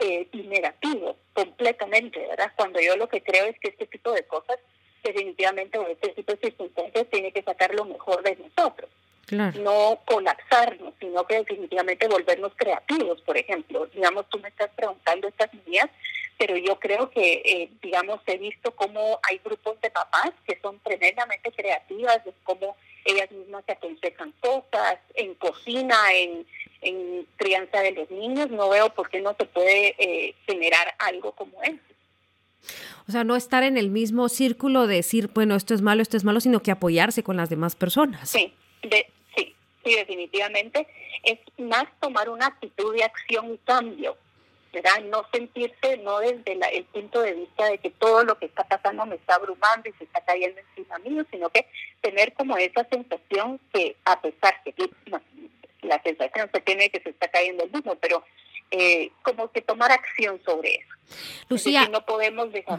eh, 0.00 0.28
y 0.32 0.42
negativo 0.42 1.16
completamente, 1.32 2.18
¿verdad? 2.26 2.52
Cuando 2.56 2.80
yo 2.80 2.96
lo 2.96 3.08
que 3.08 3.22
creo 3.22 3.46
es 3.46 3.58
que 3.58 3.68
este 3.68 3.86
tipo 3.86 4.12
de 4.12 4.24
cosas 4.24 4.58
definitivamente 5.02 5.78
o 5.78 5.86
este 5.86 6.10
tipo 6.10 6.32
de 6.32 6.38
circunstancias 6.38 7.06
tiene 7.10 7.32
que 7.32 7.42
sacar 7.42 7.74
lo 7.74 7.84
mejor 7.84 8.22
de 8.22 8.36
nosotros. 8.36 8.90
No 9.60 10.00
colapsarnos, 10.06 10.92
sino 10.98 11.24
que 11.24 11.36
definitivamente 11.36 12.08
volvernos 12.08 12.52
creativos, 12.56 13.20
por 13.22 13.36
ejemplo. 13.36 13.86
Digamos, 13.86 14.28
tú 14.28 14.40
me 14.40 14.48
estás 14.48 14.70
preguntando 14.74 15.28
estas 15.28 15.54
medidas, 15.54 15.88
pero 16.36 16.56
yo 16.56 16.80
creo 16.80 17.10
que, 17.10 17.34
eh, 17.44 17.70
digamos, 17.80 18.20
he 18.26 18.38
visto 18.38 18.74
cómo 18.74 19.20
hay 19.22 19.38
grupos 19.44 19.80
de 19.82 19.90
papás 19.90 20.32
que 20.44 20.58
son 20.60 20.80
tremendamente 20.80 21.52
creativas, 21.52 22.24
de 22.24 22.32
cómo 22.42 22.76
ellas 23.04 23.30
mismas 23.30 23.64
se 23.66 23.72
aconsejan 23.72 24.32
cosas, 24.40 24.98
en 25.14 25.34
cocina, 25.34 25.96
en, 26.14 26.46
en 26.82 27.26
crianza 27.36 27.80
de 27.80 27.92
los 27.92 28.10
niños. 28.10 28.50
No 28.50 28.68
veo 28.68 28.90
por 28.94 29.08
qué 29.10 29.20
no 29.20 29.34
se 29.38 29.44
puede 29.46 29.94
eh, 29.98 30.34
generar 30.46 30.94
algo 30.98 31.32
como 31.32 31.62
eso. 31.62 31.78
O 33.08 33.12
sea, 33.12 33.24
no 33.24 33.36
estar 33.36 33.62
en 33.62 33.76
el 33.76 33.90
mismo 33.90 34.28
círculo 34.28 34.86
de 34.86 34.96
decir, 34.96 35.30
bueno, 35.34 35.56
esto 35.56 35.74
es 35.74 35.82
malo, 35.82 36.02
esto 36.02 36.16
es 36.16 36.24
malo, 36.24 36.40
sino 36.40 36.62
que 36.62 36.70
apoyarse 36.70 37.22
con 37.22 37.36
las 37.36 37.50
demás 37.50 37.74
personas. 37.74 38.30
Sí, 38.30 38.52
de, 38.82 39.06
sí, 39.34 39.54
sí, 39.84 39.94
definitivamente. 39.94 40.86
Es 41.24 41.38
más 41.58 41.84
tomar 42.00 42.28
una 42.28 42.46
actitud 42.46 42.94
de 42.94 43.04
acción 43.04 43.54
y 43.54 43.58
cambio, 43.58 44.16
¿verdad? 44.72 45.00
No 45.10 45.24
sentirse, 45.32 45.96
no 45.98 46.20
desde 46.20 46.58
el 46.76 46.84
punto 46.84 47.22
de 47.22 47.34
vista 47.34 47.66
de 47.66 47.78
que 47.78 47.90
todo 47.90 48.24
lo 48.24 48.38
que 48.38 48.46
está 48.46 48.64
pasando 48.64 49.04
me 49.06 49.16
está 49.16 49.34
abrumando 49.34 49.88
y 49.88 49.92
se 49.94 50.04
está 50.04 50.20
cayendo 50.20 50.60
encima 50.60 50.98
mío, 50.98 51.24
sino 51.30 51.48
que 51.50 51.66
tener 52.00 52.32
como 52.34 52.56
esa 52.56 52.84
sensación 52.84 53.60
que 53.72 53.96
a 54.04 54.20
pesar 54.20 54.62
que 54.64 54.74
la 55.82 56.02
sensación 56.02 56.50
se 56.52 56.60
tiene 56.60 56.90
que 56.90 57.00
se 57.00 57.10
está 57.10 57.28
cayendo 57.28 57.64
el 57.64 57.70
mundo, 57.70 57.96
pero 58.00 58.24
eh, 58.70 59.10
como 59.22 59.50
que 59.50 59.62
tomar 59.62 59.90
acción 59.90 60.40
sobre 60.44 60.76
eso. 60.76 60.94
Lucía, 61.48 61.88
no 61.88 62.04
podemos 62.04 62.52
dejar. 62.52 62.78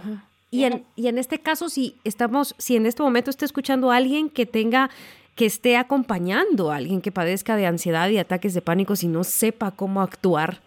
Y 0.50 0.66
en, 0.66 0.86
y 0.96 1.08
en 1.08 1.18
este 1.18 1.40
caso, 1.40 1.70
si 1.70 1.98
estamos, 2.04 2.56
si 2.58 2.76
en 2.76 2.86
este 2.86 3.04
momento 3.04 3.30
está 3.30 3.46
escuchando 3.46 3.92
a 3.92 3.98
alguien 3.98 4.30
que 4.30 4.46
tenga, 4.46 4.90
que 5.36 5.46
esté 5.46 5.78
acompañando 5.78 6.72
a 6.72 6.76
alguien 6.78 7.02
que 7.02 7.12
padezca 7.12 7.56
de 7.56 7.66
ansiedad 7.66 8.10
y 8.10 8.18
ataques 8.18 8.54
de 8.54 8.62
pánico, 8.62 8.96
si 8.96 9.08
no 9.08 9.24
sepa 9.24 9.72
cómo 9.72 10.02
actuar, 10.02 10.62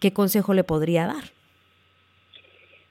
¿qué 0.00 0.12
consejo 0.12 0.54
le 0.54 0.64
podría 0.64 1.06
dar? 1.06 1.36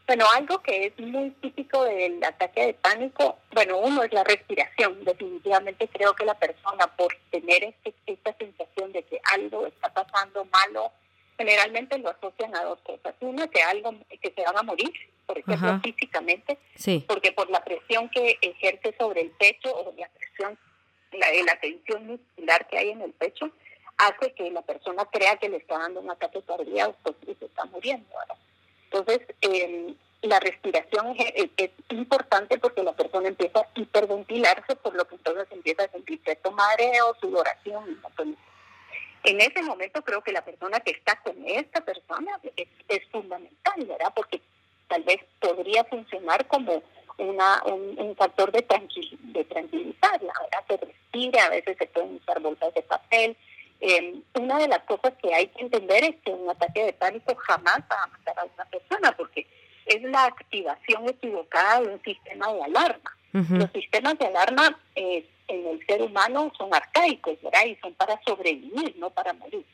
Bueno, 0.08 0.26
algo 0.36 0.62
que 0.62 0.88
es 0.88 1.00
muy 1.00 1.32
típico 1.42 1.84
del 1.84 2.24
ataque 2.24 2.68
de 2.68 2.74
pánico, 2.76 3.40
bueno, 3.52 3.80
uno 3.80 4.04
es 4.04 4.14
la 4.14 4.24
respiración. 4.24 5.04
Definitivamente 5.04 5.88
creo 5.88 6.14
que 6.14 6.26
la 6.26 6.36
persona, 6.36 6.86
por 6.96 7.16
tener 7.32 7.64
este, 7.64 7.96
esta 8.06 8.36
sensación 8.38 8.92
de 8.92 9.02
que 9.02 9.20
algo 9.34 9.66
está 9.66 9.92
pasando 9.92 10.46
malo, 10.46 10.92
generalmente 11.38 11.98
lo 11.98 12.10
asocian 12.10 12.56
a 12.56 12.64
dos 12.64 12.80
cosas. 12.82 13.16
Una, 13.20 13.48
que 13.48 13.64
algo 13.64 13.96
que 14.22 14.32
se 14.32 14.44
van 14.44 14.58
a 14.58 14.62
morir, 14.62 14.94
por 15.26 15.40
ejemplo, 15.40 15.80
físicamente, 15.84 16.60
porque 17.08 17.32
por 17.32 17.50
la 17.50 17.64
presión 17.64 18.08
que 18.10 18.38
ejerce 18.42 18.96
sobre 19.00 19.22
el 19.22 19.32
pecho 19.32 19.74
o 19.74 19.92
la 19.98 20.08
presión, 20.10 20.56
la, 21.14 21.28
la 21.46 21.60
tensión 21.60 22.06
muscular 22.06 22.68
que 22.68 22.78
hay 22.78 22.90
en 22.90 23.02
el 23.02 23.12
pecho, 23.14 23.50
hace 23.98 24.34
que 24.34 24.52
la 24.52 24.62
persona 24.62 25.06
crea 25.06 25.38
que 25.38 25.50
le 25.50 25.58
está 25.58 25.78
dando 25.78 26.02
un 26.02 26.10
ataque 26.10 26.42
cardíaco 26.42 27.16
y 27.28 27.36
se 27.36 27.46
está 27.46 27.66
muriendo. 27.66 28.08
Entonces, 28.92 29.22
eh, 29.42 29.96
la 30.22 30.40
respiración 30.40 31.16
es, 31.18 31.72
importante 31.90 32.58
porque 32.58 32.84
la 32.84 32.94
persona 32.94 33.28
empieza 33.28 33.60
a 33.60 33.68
hiperventilarse, 33.76 34.76
por 34.76 34.96
lo 34.96 35.06
que 35.08 35.16
entonces 35.16 35.48
empieza 35.52 35.84
a 35.84 35.92
sentir 35.92 36.20
cierto 36.24 36.52
mareo, 36.52 37.16
sudoración. 37.22 38.02
En 39.24 39.42
ese 39.42 39.62
momento 39.64 40.02
creo 40.04 40.22
que 40.22 40.32
la 40.32 40.44
persona 40.44 40.80
que 40.80 40.92
está 40.92 41.20
con 41.22 41.36
esta 41.46 41.82
persona 41.82 42.40
es, 42.56 43.02
fundamental, 43.12 43.86
¿verdad? 43.86 44.14
Porque 44.16 44.42
tal 44.88 45.04
vez 45.04 45.20
podría 45.40 45.84
funcionar 45.86 46.48
como 46.48 46.84
una, 47.18 47.64
un, 47.66 48.16
factor 48.16 48.52
de, 48.52 48.62
tranquil, 48.62 49.18
de 49.34 49.44
tranquilizarla, 49.46 50.34
¿verdad? 50.42 50.66
Se 50.68 50.78
respira, 50.78 51.46
a 51.46 51.50
veces 51.50 51.78
se 51.78 51.88
pueden 51.88 52.16
usar 52.16 52.40
bolsas 52.42 52.74
de 52.74 52.82
papel. 52.82 53.38
Eh, 53.88 54.16
una 54.34 54.58
de 54.58 54.68
las 54.68 54.80
cosas 54.86 55.14
que 55.22 55.32
hay 55.32 55.46
que 55.46 55.62
entender 55.62 56.04
es 56.04 56.16
que 56.26 56.32
un 56.32 56.50
ataque 56.50 56.86
de 56.86 56.94
pánico 56.94 57.36
jamás 57.36 57.82
va 57.82 58.02
a 58.04 58.08
matar 58.08 58.40
a 58.40 58.46
una 58.46 58.66
persona, 58.66 59.12
porque 59.16 59.46
es 59.86 60.02
la 60.02 60.26
activación 60.26 61.08
equivocada 61.08 61.82
de 61.82 61.94
un 61.94 62.02
sistema 62.02 62.52
de 62.52 62.64
alarma. 62.64 63.16
Los 63.32 63.70
sistemas 63.74 64.18
de 64.18 64.26
alarma 64.26 64.80
eh, 64.96 65.28
en 65.50 65.68
el 65.68 65.86
ser 65.86 66.02
humano 66.02 66.52
son 66.58 66.74
arcaicos, 66.74 67.40
¿verdad? 67.44 67.66
Y 67.66 67.76
son 67.76 67.94
para 67.94 68.20
sobrevivir, 68.26 68.96
no 68.98 69.12
para 69.12 69.34
morir. 69.34 69.66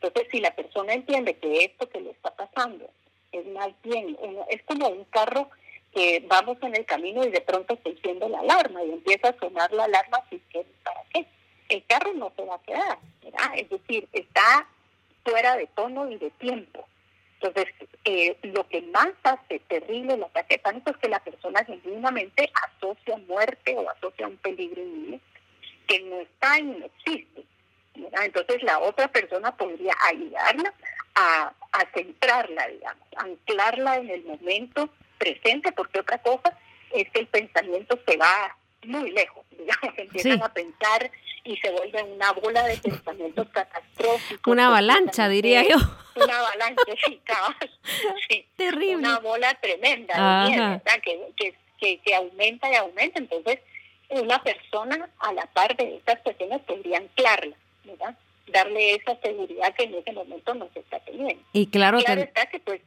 Entonces, 0.00 0.28
si 0.32 0.40
la 0.40 0.52
persona 0.56 0.92
entiende 0.92 1.36
que 1.36 1.64
esto 1.66 1.88
que 1.88 2.00
le 2.00 2.10
está 2.10 2.34
pasando 2.34 2.90
es 3.30 3.46
más 3.48 3.68
bien, 3.84 4.16
es 4.48 4.62
como 4.64 4.88
un 4.88 5.04
carro 5.04 5.48
que 5.92 6.24
vamos 6.26 6.56
en 6.62 6.74
el 6.74 6.84
camino 6.86 7.24
y 7.24 7.30
de 7.30 7.40
pronto 7.40 7.78
se 7.84 7.90
enciende 7.90 8.28
la 8.28 8.40
alarma 8.40 8.82
y 8.82 8.90
empieza 8.90 9.28
a 9.28 9.38
sonar 9.38 9.70
la 9.72 9.84
alarma, 9.84 10.18
¿sí 10.30 10.42
que 10.50 10.66
¿para 10.82 11.02
qué? 11.12 11.24
El 11.68 11.84
carro 11.86 12.12
no 12.14 12.32
se 12.36 12.44
va 12.44 12.56
a 12.56 12.62
quedar, 12.62 12.98
¿verdad? 13.22 13.52
Es 13.56 13.68
decir, 13.70 14.08
está 14.12 14.66
fuera 15.24 15.56
de 15.56 15.66
tono 15.68 16.10
y 16.10 16.16
de 16.18 16.30
tiempo. 16.30 16.86
Entonces, 17.40 17.74
eh, 18.04 18.38
lo 18.42 18.66
que 18.68 18.82
más 18.82 19.10
hace 19.22 19.58
terrible 19.60 20.14
el 20.14 20.24
ataque 20.24 20.56
de 20.56 20.62
pánico 20.62 20.90
es 20.90 20.96
que 20.98 21.08
la 21.08 21.20
persona 21.20 21.64
genuinamente 21.64 22.50
asocia 22.54 23.16
muerte 23.28 23.74
o 23.76 23.90
asocia 23.90 24.28
un 24.28 24.36
peligro 24.38 24.82
inminente 24.82 25.24
que 25.86 26.00
no 26.00 26.20
está 26.20 26.58
y 26.58 26.62
no 26.62 26.86
existe. 26.86 27.44
Entonces, 27.94 28.62
la 28.62 28.78
otra 28.80 29.08
persona 29.08 29.56
podría 29.56 29.94
ayudarla 30.08 30.72
a, 31.14 31.52
a 31.72 31.92
centrarla, 31.92 32.68
digamos, 32.68 33.08
anclarla 33.16 33.96
en 33.98 34.10
el 34.10 34.24
momento 34.24 34.88
presente, 35.18 35.70
porque 35.72 36.00
otra 36.00 36.18
cosa 36.18 36.58
es 36.92 37.08
que 37.10 37.20
el 37.20 37.26
pensamiento 37.26 37.98
se 38.06 38.16
va 38.16 38.56
muy 38.84 39.10
lejos, 39.10 39.44
digamos, 39.50 39.98
empiezan 39.98 40.42
a 40.42 40.52
pensar 40.52 41.10
y 41.44 41.56
se 41.58 41.70
vuelve 41.70 42.02
una 42.02 42.32
bola 42.32 42.64
de 42.64 42.76
pensamientos 42.78 43.46
catastróficos. 43.50 44.50
Una 44.50 44.68
avalancha, 44.68 45.28
diría 45.28 45.62
yo. 45.62 45.76
Una 46.16 46.38
avalancha, 46.38 46.82
sí, 47.06 47.20
Sí, 48.28 48.46
Terrible. 48.56 48.96
Una 48.96 49.18
bola 49.18 49.54
tremenda, 49.60 50.48
¿verdad? 50.48 51.00
Que, 51.02 51.54
que, 51.78 51.98
que, 51.98 52.14
aumenta 52.14 52.70
y 52.72 52.76
aumenta. 52.76 53.18
Entonces, 53.18 53.60
una 54.08 54.42
persona 54.42 55.10
a 55.18 55.32
la 55.32 55.46
par 55.46 55.76
de 55.76 55.96
estas 55.96 56.20
personas 56.20 56.62
podría 56.62 56.98
anclarla, 56.98 57.56
¿verdad? 57.84 58.16
Darle 58.46 58.94
esa 58.94 59.16
seguridad 59.20 59.74
que 59.74 59.84
en 59.84 59.94
ese 59.94 60.12
momento 60.12 60.54
no 60.54 60.68
se 60.72 60.80
está 60.80 61.00
teniendo. 61.00 61.42
Y 61.52 61.66
claro, 61.66 61.98
claro 61.98 62.22
está 62.22 62.46
que 62.46 62.60
pues 62.60 62.80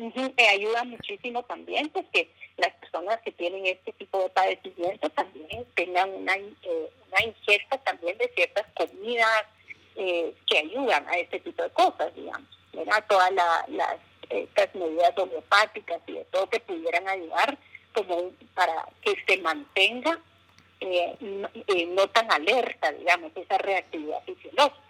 me 0.00 0.48
ayuda 0.48 0.84
muchísimo 0.84 1.42
también 1.44 1.88
pues 1.90 2.06
que 2.12 2.30
las 2.56 2.72
personas 2.74 3.20
que 3.22 3.32
tienen 3.32 3.66
este 3.66 3.92
tipo 3.92 4.22
de 4.22 4.30
padecimiento 4.30 5.10
también 5.10 5.66
tengan 5.74 6.10
una, 6.10 6.34
eh, 6.36 6.90
una 7.08 7.24
ingesta 7.24 7.78
también 7.78 8.16
de 8.18 8.28
ciertas 8.34 8.66
comidas 8.74 9.44
eh, 9.96 10.34
que 10.46 10.58
ayudan 10.58 11.06
a 11.08 11.18
este 11.18 11.40
tipo 11.40 11.62
de 11.62 11.70
cosas, 11.70 12.14
digamos. 12.14 12.48
Todas 13.08 13.32
las 13.32 13.98
estas 14.30 14.74
medidas 14.74 15.12
homeopáticas 15.18 16.00
y 16.06 16.12
de 16.12 16.24
todo 16.26 16.48
que 16.48 16.60
pudieran 16.60 17.08
ayudar 17.08 17.58
como 17.92 18.30
para 18.54 18.88
que 19.02 19.16
se 19.26 19.38
mantenga 19.38 20.18
eh, 20.80 21.16
no 21.88 22.08
tan 22.08 22.30
alerta, 22.32 22.92
digamos, 22.92 23.32
esa 23.34 23.58
reactividad 23.58 24.22
fisiológica. 24.24 24.89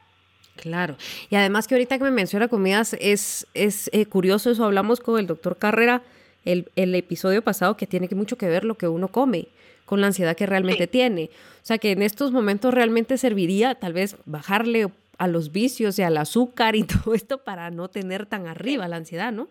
Claro. 0.61 0.97
Y 1.31 1.37
además 1.37 1.67
que 1.67 1.75
ahorita 1.75 1.97
que 1.97 2.05
me 2.05 2.11
menciona 2.11 2.49
comidas, 2.49 2.95
es, 3.01 3.47
es 3.55 3.89
eh, 3.93 4.05
curioso 4.05 4.51
eso, 4.51 4.65
hablamos 4.65 5.01
con 5.01 5.19
el 5.19 5.27
doctor 5.27 5.57
Carrera 5.57 6.03
el, 6.45 6.71
el, 6.77 6.95
episodio 6.95 7.43
pasado 7.43 7.77
que 7.77 7.87
tiene 7.87 8.09
mucho 8.13 8.37
que 8.37 8.49
ver 8.49 8.65
lo 8.65 8.77
que 8.77 8.87
uno 8.87 9.09
come 9.09 9.49
con 9.87 10.01
la 10.01 10.09
ansiedad 10.09 10.37
que 10.37 10.47
realmente 10.47 10.87
tiene. 10.87 11.31
O 11.63 11.67
sea 11.67 11.79
que 11.79 11.93
en 11.93 12.03
estos 12.03 12.31
momentos 12.31 12.75
realmente 12.75 13.17
serviría 13.17 13.75
tal 13.75 13.95
vez 13.95 14.17
bajarle 14.27 14.89
a 15.17 15.27
los 15.27 15.51
vicios 15.51 15.99
y 15.99 16.03
al 16.03 16.17
azúcar 16.19 16.77
y 16.77 16.85
todo 16.85 17.15
esto 17.15 17.39
para 17.39 17.71
no 17.71 17.89
tener 17.89 18.27
tan 18.27 18.47
arriba 18.47 18.87
la 18.87 18.97
ansiedad, 18.97 19.33
¿no? 19.33 19.49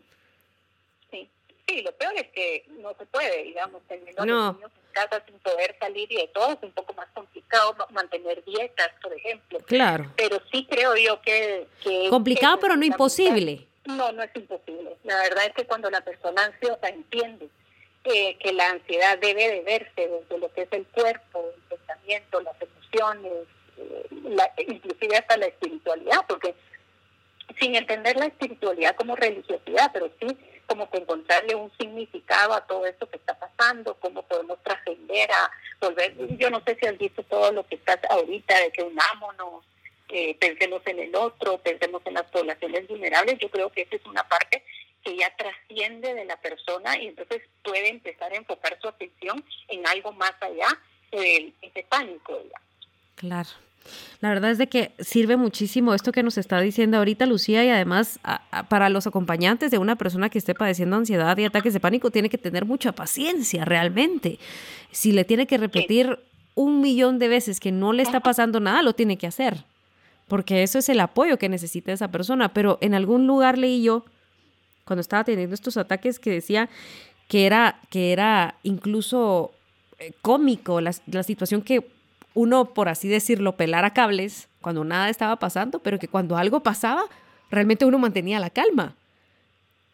Sí, 1.09 1.27
sí, 1.67 1.81
lo 1.81 1.91
peor 1.93 2.13
es 2.15 2.27
que 2.27 2.65
no 2.81 2.93
se 2.93 3.05
puede, 3.07 3.43
digamos, 3.43 3.81
no. 4.25 4.53
niños 4.53 4.71
casa 4.91 5.23
sin 5.25 5.37
poder 5.39 5.75
salir 5.79 6.11
y 6.11 6.17
de 6.17 6.27
todo, 6.27 6.51
es 6.51 6.57
un 6.61 6.71
poco 6.71 6.93
más 6.93 7.07
complicado 7.13 7.75
mantener 7.91 8.43
dietas, 8.45 8.89
por 9.01 9.13
ejemplo. 9.13 9.59
Claro. 9.65 10.11
Pero 10.15 10.41
sí 10.51 10.67
creo 10.69 10.95
yo 10.95 11.21
que... 11.21 11.67
complicado, 12.09 12.59
pero 12.59 12.75
no 12.75 12.85
imposible. 12.85 13.67
No, 13.85 14.11
no 14.11 14.23
es 14.23 14.35
imposible. 14.35 14.97
La 15.03 15.17
verdad 15.21 15.45
es 15.47 15.53
que 15.53 15.65
cuando 15.65 15.89
la 15.89 16.01
persona 16.01 16.45
ansiosa 16.45 16.89
entiende 16.89 17.49
eh, 18.03 18.37
que 18.37 18.53
la 18.53 18.69
ansiedad 18.69 19.17
debe 19.17 19.49
de 19.49 19.61
verse 19.61 20.07
desde 20.07 20.37
lo 20.37 20.51
que 20.53 20.61
es 20.61 20.71
el 20.71 20.85
cuerpo, 20.87 21.51
el 21.55 21.77
pensamiento, 21.77 22.41
las 22.41 22.55
emociones, 22.61 23.33
eh, 23.77 24.07
la, 24.23 24.51
inclusive 24.57 25.17
hasta 25.17 25.37
la 25.37 25.47
espiritualidad, 25.47 26.25
porque 26.27 26.55
sin 27.59 27.75
entender 27.75 28.15
la 28.17 28.27
espiritualidad 28.27 28.95
como 28.95 29.15
religiosidad, 29.15 29.91
pero 29.91 30.09
sí 30.19 30.37
como 30.69 30.89
que 30.89 30.99
encontrarle 30.99 31.55
un 31.55 31.71
significado 31.77 32.53
a 32.53 32.65
todo 32.65 32.85
esto 32.85 33.09
que 33.09 33.17
está 33.17 33.37
pasando, 33.37 33.95
cómo 33.95 34.21
podemos 34.21 34.61
trascender 34.63 35.29
a 35.31 35.51
volver, 35.81 36.15
yo 36.37 36.51
no 36.51 36.61
sé 36.63 36.77
si 36.79 36.85
has 36.85 36.97
visto 36.97 37.23
todo 37.23 37.51
lo 37.51 37.65
que 37.67 37.75
está 37.75 37.99
ahorita, 38.09 38.57
de 38.59 38.71
que 38.71 38.83
unámonos, 38.83 39.65
eh, 40.09 40.35
pensemos 40.35 40.81
en 40.85 40.99
el 40.99 41.15
otro, 41.15 41.57
pensemos 41.57 42.03
en 42.05 42.13
las 42.13 42.25
poblaciones 42.25 42.87
vulnerables, 42.87 43.39
yo 43.39 43.49
creo 43.49 43.71
que 43.71 43.81
esa 43.81 43.95
es 43.95 44.05
una 44.05 44.27
parte 44.27 44.63
que 45.03 45.17
ya 45.17 45.35
trasciende 45.35 46.13
de 46.13 46.25
la 46.25 46.37
persona 46.37 46.97
y 46.97 47.07
entonces 47.07 47.41
puede 47.63 47.89
empezar 47.89 48.31
a 48.31 48.37
enfocar 48.37 48.77
su 48.79 48.87
atención 48.87 49.43
en 49.69 49.87
algo 49.87 50.11
más 50.11 50.33
allá 50.41 50.67
de 51.11 51.51
ese 51.61 51.83
pánico. 51.89 52.39
Claro. 53.15 53.49
La 54.21 54.29
verdad 54.29 54.51
es 54.51 54.57
de 54.57 54.67
que 54.67 54.91
sirve 54.99 55.37
muchísimo 55.37 55.93
esto 55.93 56.11
que 56.11 56.23
nos 56.23 56.37
está 56.37 56.59
diciendo 56.59 56.97
ahorita 56.97 57.25
Lucía 57.25 57.63
y 57.63 57.69
además 57.69 58.19
para 58.67 58.89
los 58.89 59.07
acompañantes 59.07 59.71
de 59.71 59.77
una 59.77 59.95
persona 59.95 60.29
que 60.29 60.37
esté 60.37 60.53
padeciendo 60.53 60.97
ansiedad 60.97 61.37
y 61.37 61.45
ataques 61.45 61.73
de 61.73 61.79
pánico 61.79 62.11
tiene 62.11 62.29
que 62.29 62.37
tener 62.37 62.65
mucha 62.65 62.91
paciencia 62.91 63.63
realmente. 63.65 64.39
Si 64.91 65.13
le 65.13 65.23
tiene 65.23 65.47
que 65.47 65.57
repetir 65.57 66.19
un 66.55 66.81
millón 66.81 67.19
de 67.19 67.29
veces 67.29 67.59
que 67.61 67.71
no 67.71 67.93
le 67.93 68.03
está 68.03 68.19
pasando 68.19 68.59
nada, 68.59 68.83
lo 68.83 68.93
tiene 68.93 69.17
que 69.17 69.27
hacer, 69.27 69.63
porque 70.27 70.63
eso 70.63 70.79
es 70.79 70.89
el 70.89 70.99
apoyo 70.99 71.37
que 71.37 71.47
necesita 71.47 71.93
esa 71.93 72.11
persona. 72.11 72.53
Pero 72.53 72.77
en 72.81 72.93
algún 72.93 73.25
lugar 73.25 73.57
leí 73.57 73.81
yo 73.81 74.03
cuando 74.83 74.99
estaba 74.99 75.23
teniendo 75.23 75.53
estos 75.53 75.77
ataques 75.77 76.19
que 76.19 76.31
decía 76.31 76.69
que 77.29 77.45
era, 77.45 77.79
que 77.89 78.11
era 78.11 78.55
incluso 78.63 79.51
eh, 79.99 80.11
cómico 80.21 80.81
la, 80.81 80.91
la 81.05 81.23
situación 81.23 81.61
que 81.61 81.87
uno, 82.33 82.73
por 82.73 82.89
así 82.89 83.07
decirlo, 83.07 83.55
pelara 83.57 83.93
cables 83.93 84.47
cuando 84.61 84.83
nada 84.83 85.09
estaba 85.09 85.37
pasando, 85.37 85.79
pero 85.79 85.99
que 85.99 86.07
cuando 86.07 86.37
algo 86.37 86.61
pasaba, 86.61 87.03
realmente 87.49 87.85
uno 87.85 87.97
mantenía 87.97 88.39
la 88.39 88.49
calma. 88.49 88.95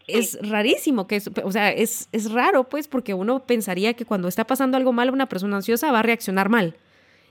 Es 0.08 0.38
rarísimo 0.48 1.08
que, 1.08 1.22
o 1.44 1.52
sea, 1.52 1.72
es, 1.72 2.10
es 2.12 2.32
raro, 2.32 2.66
pues, 2.66 2.88
porque 2.88 3.14
uno 3.14 3.40
pensaría 3.40 3.96
que 3.96 4.06
cuando 4.06 4.28
está 4.28 4.46
pasando 4.46 4.78
algo 4.78 4.94
mal, 4.94 5.10
una 5.10 5.28
persona 5.28 5.56
ansiosa 5.56 5.92
va 5.92 6.00
a 6.00 6.04
reaccionar 6.04 6.50
mal 6.50 6.76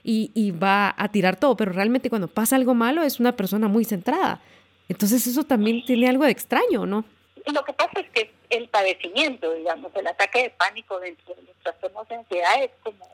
y, 0.03 0.31
y 0.33 0.51
va 0.51 0.93
a 0.97 1.09
tirar 1.09 1.37
todo, 1.37 1.55
pero 1.55 1.71
realmente 1.71 2.09
cuando 2.09 2.27
pasa 2.27 2.57
algo 2.57 2.73
malo 2.73 3.01
es 3.01 3.19
una 3.19 3.31
persona 3.35 3.69
muy 3.69 3.85
centrada. 3.85 4.41
Entonces 4.89 5.25
eso 5.25 5.43
también 5.43 5.85
tiene 5.85 6.09
algo 6.09 6.25
de 6.25 6.31
extraño, 6.31 6.85
¿no? 6.85 7.05
lo 7.53 7.63
que 7.63 7.73
pasa 7.73 7.99
es 7.99 8.09
que 8.09 8.31
el 8.49 8.67
padecimiento, 8.69 9.53
digamos, 9.53 9.91
el 9.95 10.07
ataque 10.07 10.43
de 10.43 10.49
pánico 10.51 10.99
dentro 10.99 11.35
de 11.35 11.43
los 11.43 11.55
trastornos 11.61 12.07
de 12.07 12.15
ansiedad 12.15 12.63
es 12.63 12.71
como 12.81 13.05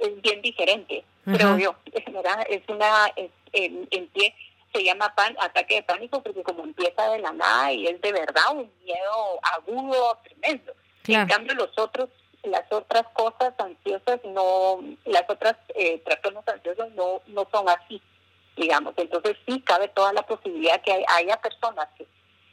es 0.00 0.22
bien 0.22 0.42
diferente, 0.42 1.04
creo 1.24 1.58
yo. 1.58 1.74
Es 1.92 2.62
una, 2.68 3.06
es, 3.16 3.30
en, 3.52 4.08
pie 4.08 4.34
se 4.72 4.84
llama 4.84 5.14
pan, 5.14 5.36
ataque 5.40 5.76
de 5.76 5.82
pánico 5.82 6.22
porque 6.22 6.42
como 6.42 6.62
empieza 6.62 7.10
de 7.10 7.18
la 7.18 7.32
nada 7.32 7.72
y 7.72 7.86
es 7.86 8.00
de 8.00 8.12
verdad 8.12 8.52
un 8.52 8.70
miedo 8.84 9.40
agudo, 9.54 10.18
tremendo. 10.22 10.72
En 11.06 11.26
cambio 11.26 11.54
los 11.54 11.76
otros, 11.76 12.08
las 12.44 12.70
otras 12.70 13.04
cosas 13.12 13.52
ansiosas 13.58 14.20
no, 14.24 14.80
las 15.04 15.28
otras 15.28 15.56
eh, 15.74 16.00
trastornos 16.04 16.46
ansiosos 16.46 16.92
no, 16.92 17.20
no 17.26 17.48
son 17.50 17.68
así, 17.68 18.00
digamos. 18.56 18.94
Entonces 18.96 19.36
sí 19.46 19.60
cabe 19.62 19.88
toda 19.88 20.12
la 20.12 20.22
posibilidad 20.22 20.80
que 20.82 21.04
haya 21.08 21.36
personas 21.38 21.88
que 21.98 22.06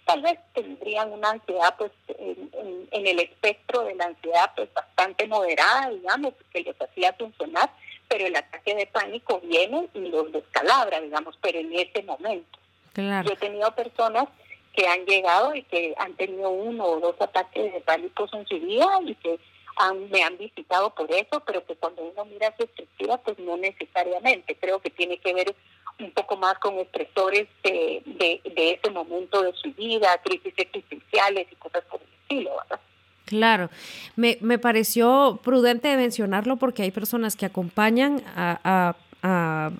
tal 0.07 0.21
vez 0.21 0.39
tendrían 0.53 1.11
una 1.11 1.31
ansiedad 1.31 1.75
pues 1.77 1.91
en, 2.07 2.49
el 2.91 3.19
espectro 3.19 3.83
de 3.83 3.93
la 3.93 4.05
ansiedad 4.05 4.51
pues 4.55 4.73
bastante 4.73 5.27
moderada, 5.27 5.89
digamos, 5.89 6.33
que 6.51 6.61
les 6.61 6.81
hacía 6.81 7.13
funcionar, 7.13 7.69
pero 8.07 8.25
el 8.25 8.35
ataque 8.35 8.73
de 8.73 8.87
pánico 8.87 9.39
viene 9.41 9.89
y 9.93 9.99
los 10.07 10.31
descalabra, 10.31 11.01
digamos, 11.01 11.37
pero 11.41 11.59
en 11.59 11.73
ese 11.73 12.01
momento. 12.03 12.57
Yo 12.95 13.33
he 13.33 13.35
tenido 13.35 13.69
personas 13.75 14.27
que 14.73 14.87
han 14.87 15.05
llegado 15.05 15.53
y 15.53 15.63
que 15.63 15.93
han 15.97 16.15
tenido 16.15 16.49
uno 16.49 16.85
o 16.85 16.99
dos 16.99 17.15
ataques 17.19 17.73
de 17.73 17.81
pánico 17.81 18.27
en 18.31 18.47
su 18.47 18.59
vida 18.59 18.87
y 19.05 19.13
que 19.15 19.39
han, 19.75 20.09
me 20.09 20.23
han 20.23 20.37
visitado 20.37 20.89
por 20.95 21.11
eso, 21.11 21.43
pero 21.45 21.65
que 21.65 21.75
cuando 21.75 22.01
uno 22.03 22.25
mira 22.25 22.55
su 22.57 22.63
estructura, 22.63 23.17
pues 23.17 23.37
no 23.39 23.57
necesariamente. 23.57 24.55
Creo 24.55 24.79
que 24.79 24.89
tiene 24.89 25.17
que 25.17 25.33
ver 25.33 25.53
un 25.99 26.11
poco 26.11 26.37
más 26.37 26.57
con 26.59 26.77
estresores 26.79 27.47
de, 27.63 28.01
de, 28.43 28.71
ese 28.71 28.89
momento 28.91 29.41
de 29.41 29.53
su 29.53 29.73
vida, 29.73 30.19
crisis 30.23 30.53
existenciales 30.57 31.47
y 31.51 31.55
cosas 31.55 31.83
por 31.89 32.01
el 32.01 32.07
estilo, 32.21 32.51
¿verdad? 32.63 32.79
Claro, 33.25 33.69
me, 34.15 34.37
me 34.39 34.57
pareció 34.57 35.39
prudente 35.43 35.95
mencionarlo 35.97 36.55
porque 36.55 36.83
hay 36.83 36.91
personas 36.91 37.35
que 37.35 37.45
acompañan 37.45 38.23
a, 38.37 38.95
a, 39.21 39.71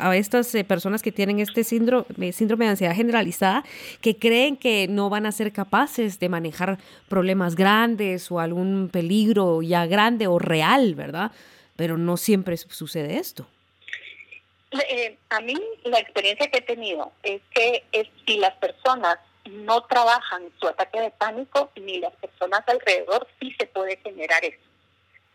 a, 0.00 0.16
estas 0.16 0.54
eh, 0.54 0.62
personas 0.62 1.02
que 1.02 1.10
tienen 1.10 1.40
este 1.40 1.64
síndrome 1.64 2.04
de 2.64 2.70
ansiedad 2.70 2.94
generalizada, 2.94 3.64
que 4.00 4.16
creen 4.16 4.56
que 4.56 4.86
no 4.88 5.10
van 5.10 5.26
a 5.26 5.32
ser 5.32 5.52
capaces 5.52 6.20
de 6.20 6.28
manejar 6.28 6.78
problemas 7.08 7.56
grandes 7.56 8.30
o 8.30 8.38
algún 8.38 8.88
peligro 8.92 9.62
ya 9.62 9.86
grande 9.86 10.28
o 10.28 10.38
real, 10.38 10.94
¿verdad? 10.94 11.32
Pero 11.74 11.98
no 11.98 12.16
siempre 12.16 12.56
sucede 12.56 13.18
esto. 13.18 13.46
Eh, 14.88 15.18
a 15.30 15.40
mí 15.40 15.54
la 15.84 15.98
experiencia 15.98 16.50
que 16.50 16.58
he 16.58 16.62
tenido 16.62 17.12
es 17.22 17.42
que 17.54 17.84
si 18.26 18.38
las 18.38 18.54
personas 18.56 19.18
no 19.50 19.82
trabajan 19.82 20.50
su 20.60 20.68
ataque 20.68 21.00
de 21.00 21.10
pánico, 21.10 21.70
ni 21.76 21.98
las 21.98 22.14
personas 22.16 22.62
alrededor, 22.66 23.26
sí 23.40 23.54
se 23.58 23.66
puede 23.66 23.96
generar 23.98 24.44
eso. 24.44 24.62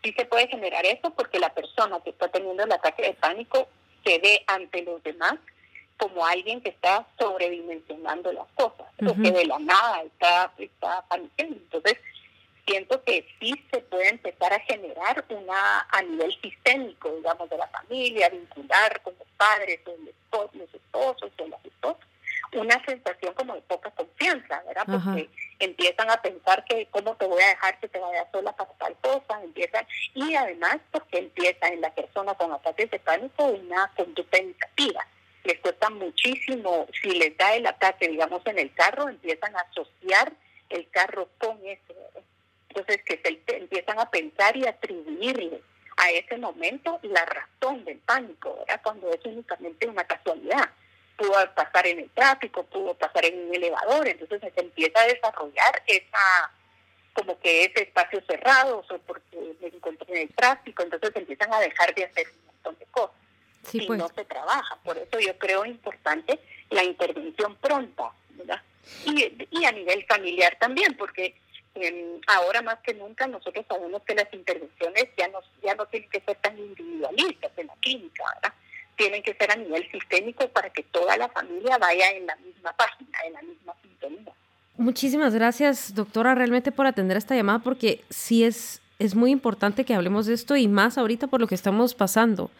Sí 0.02 0.12
se 0.16 0.24
puede 0.24 0.48
generar 0.48 0.84
eso 0.86 1.10
porque 1.10 1.38
la 1.38 1.52
persona 1.52 2.00
que 2.00 2.10
está 2.10 2.28
teniendo 2.28 2.64
el 2.64 2.72
ataque 2.72 3.02
de 3.02 3.14
pánico 3.14 3.68
se 4.04 4.18
ve 4.18 4.42
ante 4.46 4.82
los 4.82 5.02
demás 5.02 5.34
como 5.98 6.24
alguien 6.24 6.60
que 6.60 6.70
está 6.70 7.06
sobredimensionando 7.18 8.32
las 8.32 8.46
cosas, 8.54 8.86
o 9.04 9.14
que 9.20 9.32
de 9.32 9.46
la 9.46 9.58
nada 9.58 10.02
está, 10.02 10.52
está 10.56 11.04
Entonces, 11.36 11.98
siento 12.68 13.02
que 13.04 13.26
sí 13.40 13.54
se 13.72 13.80
puede 13.80 14.10
empezar 14.10 14.52
a 14.52 14.60
generar 14.60 15.24
una, 15.30 15.86
a 15.90 16.02
nivel 16.02 16.36
sistémico, 16.40 17.10
digamos, 17.16 17.48
de 17.48 17.56
la 17.56 17.66
familia, 17.68 18.28
vincular 18.28 19.00
con 19.02 19.14
los 19.18 19.28
padres, 19.36 19.80
con 19.84 19.94
los 20.04 20.74
esposos, 20.74 21.32
con 21.36 21.50
las 21.50 21.64
esposas, 21.64 22.06
una 22.52 22.82
sensación 22.84 23.34
como 23.34 23.54
de 23.54 23.62
poca 23.62 23.90
confianza, 23.90 24.62
¿verdad? 24.66 24.84
Porque 24.86 25.28
empiezan 25.58 26.10
a 26.10 26.20
pensar 26.20 26.64
que 26.64 26.86
cómo 26.90 27.16
te 27.16 27.26
voy 27.26 27.42
a 27.42 27.48
dejar 27.48 27.78
que 27.80 27.88
te 27.88 27.98
vayas 27.98 28.26
sola 28.32 28.52
para 28.52 28.70
tal 28.74 28.96
cosa, 29.00 29.42
empiezan, 29.42 29.86
y 30.14 30.34
además 30.34 30.78
porque 30.90 31.18
empieza 31.18 31.68
en 31.68 31.80
la 31.80 31.94
persona 31.94 32.34
con 32.34 32.52
ataques 32.52 32.90
de 32.90 32.98
pánico 33.00 33.44
una 33.44 33.90
conducta 33.96 34.38
educativa. 34.38 35.06
Les 35.44 35.58
cuesta 35.60 35.88
muchísimo, 35.90 36.86
si 37.00 37.10
les 37.10 37.36
da 37.36 37.54
el 37.54 37.66
ataque, 37.66 38.08
digamos, 38.08 38.42
en 38.46 38.58
el 38.58 38.72
carro, 38.74 39.08
empiezan 39.08 39.54
a 39.56 39.60
asociar 39.60 40.32
el 40.68 40.88
carro 40.90 41.28
con 41.38 41.58
ese 41.64 41.87
entonces, 42.88 43.04
que 43.04 43.20
se 43.46 43.56
empiezan 43.56 43.98
a 43.98 44.10
pensar 44.10 44.56
y 44.56 44.66
atribuirle 44.66 45.60
a 45.96 46.10
ese 46.10 46.38
momento 46.38 46.98
la 47.02 47.24
razón 47.24 47.84
del 47.84 47.98
pánico, 47.98 48.56
¿verdad? 48.58 48.80
Cuando 48.82 49.10
es 49.10 49.20
únicamente 49.24 49.86
una 49.86 50.04
casualidad. 50.04 50.70
Pudo 51.16 51.32
pasar 51.54 51.86
en 51.88 51.98
el 51.98 52.10
tráfico, 52.10 52.62
pudo 52.64 52.94
pasar 52.94 53.24
en 53.24 53.48
un 53.48 53.54
elevador, 53.54 54.06
entonces 54.06 54.40
se 54.54 54.60
empieza 54.60 55.00
a 55.00 55.06
desarrollar 55.06 55.82
esa 55.86 56.52
como 57.12 57.36
que 57.40 57.64
ese 57.64 57.82
espacio 57.82 58.22
cerrado 58.28 58.78
o 58.78 58.98
porque 58.98 59.36
me 59.60 59.66
encontré 59.66 60.06
en 60.14 60.28
el 60.28 60.34
tráfico, 60.36 60.84
entonces 60.84 61.10
empiezan 61.16 61.52
a 61.52 61.58
dejar 61.58 61.92
de 61.92 62.04
hacer 62.04 62.28
un 62.28 62.46
montón 62.46 62.78
de 62.78 62.86
cosas 62.92 63.16
y 63.72 63.80
pues. 63.84 63.98
no 63.98 64.08
se 64.14 64.24
trabaja. 64.24 64.76
Por 64.84 64.96
eso 64.96 65.18
yo 65.18 65.36
creo 65.36 65.64
importante 65.64 66.38
la 66.70 66.84
intervención 66.84 67.56
pronta, 67.56 68.12
¿verdad? 68.30 68.62
Y, 69.04 69.48
y 69.50 69.64
a 69.64 69.72
nivel 69.72 70.06
familiar 70.06 70.56
también, 70.60 70.96
porque 70.96 71.34
ahora 72.26 72.62
más 72.62 72.78
que 72.80 72.94
nunca 72.94 73.26
nosotros 73.26 73.64
sabemos 73.68 74.02
que 74.02 74.14
las 74.14 74.32
intervenciones 74.32 75.04
ya 75.16 75.28
no, 75.28 75.40
ya 75.62 75.74
no 75.74 75.86
tienen 75.86 76.08
que 76.10 76.20
ser 76.20 76.36
tan 76.36 76.58
individualistas 76.58 77.52
en 77.56 77.66
la 77.66 77.74
clínica, 77.80 78.24
¿verdad? 78.34 78.54
Tienen 78.96 79.22
que 79.22 79.34
ser 79.34 79.50
a 79.50 79.56
nivel 79.56 79.88
sistémico 79.90 80.48
para 80.48 80.70
que 80.70 80.82
toda 80.84 81.16
la 81.16 81.28
familia 81.28 81.78
vaya 81.78 82.10
en 82.10 82.26
la 82.26 82.36
misma 82.36 82.72
página, 82.72 83.18
en 83.26 83.32
la 83.32 83.42
misma 83.42 83.74
sintonía. 83.82 84.32
Muchísimas 84.76 85.34
gracias, 85.34 85.94
doctora, 85.94 86.34
realmente 86.34 86.72
por 86.72 86.86
atender 86.86 87.16
esta 87.16 87.34
llamada, 87.34 87.60
porque 87.60 88.02
sí 88.10 88.44
es, 88.44 88.80
es 88.98 89.14
muy 89.14 89.30
importante 89.30 89.84
que 89.84 89.94
hablemos 89.94 90.26
de 90.26 90.34
esto 90.34 90.56
y 90.56 90.68
más 90.68 90.98
ahorita 90.98 91.26
por 91.26 91.40
lo 91.40 91.46
que 91.46 91.54
estamos 91.54 91.94
pasando 91.94 92.50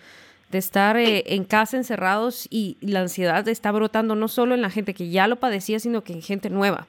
de 0.50 0.58
estar 0.58 0.96
eh, 0.96 1.24
en 1.26 1.44
casa 1.44 1.76
encerrados 1.76 2.48
y 2.50 2.78
la 2.80 3.00
ansiedad 3.00 3.46
está 3.48 3.70
brotando 3.70 4.14
no 4.14 4.28
solo 4.28 4.54
en 4.54 4.62
la 4.62 4.70
gente 4.70 4.94
que 4.94 5.10
ya 5.10 5.28
lo 5.28 5.36
padecía, 5.36 5.78
sino 5.78 6.02
que 6.02 6.14
en 6.14 6.22
gente 6.22 6.48
nueva 6.50 6.86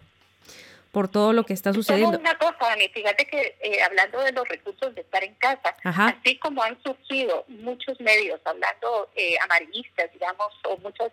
por 0.92 1.08
todo 1.08 1.34
lo 1.34 1.44
que 1.44 1.54
está 1.54 1.74
sucediendo. 1.74 2.18
una 2.18 2.38
cosa, 2.38 2.58
Dani, 2.60 2.90
fíjate 2.90 3.26
que 3.26 3.56
eh, 3.62 3.82
hablando 3.84 4.22
de 4.22 4.32
los 4.32 4.48
recursos 4.48 4.94
de 4.96 5.02
estar 5.02 5.24
en 5.24 5.36
casa, 5.36 5.76
así 5.84 6.38
como 6.38 6.64
han 6.64 6.82
surgido 6.82 7.46
muchos 7.48 8.00
medios 8.00 8.40
hablando 8.44 9.10
eh, 9.16 9.36
amarillistas, 9.44 10.12
digamos, 10.14 10.48
o 10.64 10.78
muchos 10.78 11.12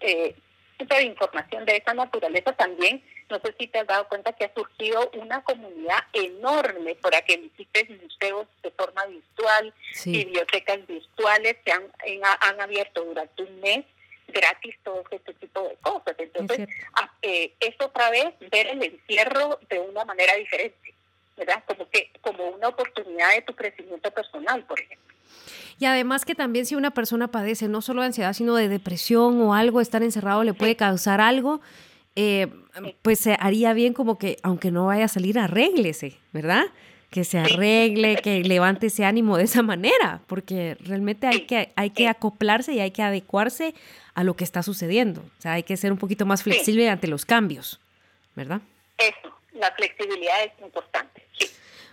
eh, 0.00 0.34
de 0.78 1.02
información 1.02 1.64
de 1.64 1.76
esa 1.76 1.94
naturaleza 1.94 2.52
también, 2.52 3.02
no 3.28 3.40
sé 3.40 3.54
si 3.58 3.66
te 3.66 3.80
has 3.80 3.86
dado 3.86 4.06
cuenta 4.08 4.32
que 4.32 4.44
ha 4.44 4.54
surgido 4.54 5.10
una 5.14 5.42
comunidad 5.42 5.98
enorme 6.12 6.94
por 6.96 7.12
que 7.24 7.38
visites 7.38 7.90
museos 8.00 8.46
de 8.62 8.70
forma 8.70 9.04
virtual, 9.06 9.74
bibliotecas 10.04 10.86
virtuales 10.86 11.56
que 11.64 11.72
han, 11.72 11.82
han 12.40 12.60
abierto 12.60 13.04
durante 13.04 13.42
un 13.42 13.60
mes 13.60 13.84
gratis 14.28 14.74
todo 14.82 15.04
este 15.10 15.34
tipo 15.34 15.62
de 15.62 15.76
cosas. 15.76 16.14
Entonces, 16.18 16.68
ah, 16.94 17.10
eh, 17.22 17.54
es 17.60 17.74
otra 17.80 18.10
vez 18.10 18.34
ver 18.50 18.66
el 18.68 18.82
encierro 18.82 19.58
de 19.68 19.80
una 19.80 20.04
manera 20.04 20.34
diferente, 20.34 20.94
¿verdad? 21.36 21.62
Como 21.66 21.88
que 21.90 22.10
como 22.20 22.48
una 22.48 22.68
oportunidad 22.68 23.34
de 23.34 23.42
tu 23.42 23.54
crecimiento 23.54 24.10
personal, 24.10 24.64
por 24.64 24.80
ejemplo. 24.80 25.14
Y 25.78 25.84
además 25.84 26.24
que 26.24 26.34
también 26.34 26.64
si 26.64 26.74
una 26.74 26.92
persona 26.92 27.28
padece 27.28 27.68
no 27.68 27.82
solo 27.82 28.00
de 28.00 28.06
ansiedad, 28.06 28.32
sino 28.32 28.54
de 28.54 28.68
depresión 28.68 29.40
o 29.42 29.54
algo, 29.54 29.80
estar 29.80 30.02
encerrado 30.02 30.42
le 30.44 30.54
puede 30.54 30.76
causar 30.76 31.20
algo 31.20 31.60
eh, 32.16 32.48
pues 33.02 33.20
se 33.20 33.36
haría 33.38 33.74
bien 33.74 33.92
como 33.92 34.18
que, 34.18 34.38
aunque 34.42 34.70
no 34.70 34.86
vaya 34.86 35.04
a 35.04 35.08
salir, 35.08 35.38
arréglese, 35.38 36.16
¿verdad? 36.32 36.64
Que 37.16 37.24
se 37.24 37.38
arregle, 37.38 38.16
que 38.16 38.42
levante 38.44 38.88
ese 38.88 39.06
ánimo 39.06 39.38
de 39.38 39.44
esa 39.44 39.62
manera, 39.62 40.20
porque 40.26 40.76
realmente 40.80 41.26
hay 41.26 41.46
que, 41.46 41.72
hay 41.74 41.88
que 41.88 42.08
acoplarse 42.08 42.74
y 42.74 42.80
hay 42.80 42.90
que 42.90 43.00
adecuarse 43.00 43.74
a 44.12 44.22
lo 44.22 44.36
que 44.36 44.44
está 44.44 44.62
sucediendo. 44.62 45.22
O 45.22 45.40
sea, 45.40 45.54
hay 45.54 45.62
que 45.62 45.78
ser 45.78 45.92
un 45.92 45.96
poquito 45.96 46.26
más 46.26 46.42
flexible 46.42 46.90
ante 46.90 47.06
los 47.06 47.24
cambios, 47.24 47.80
¿verdad? 48.34 48.60
Eso, 48.98 49.34
la 49.54 49.72
flexibilidad 49.72 50.44
es 50.44 50.52
importante. 50.62 51.25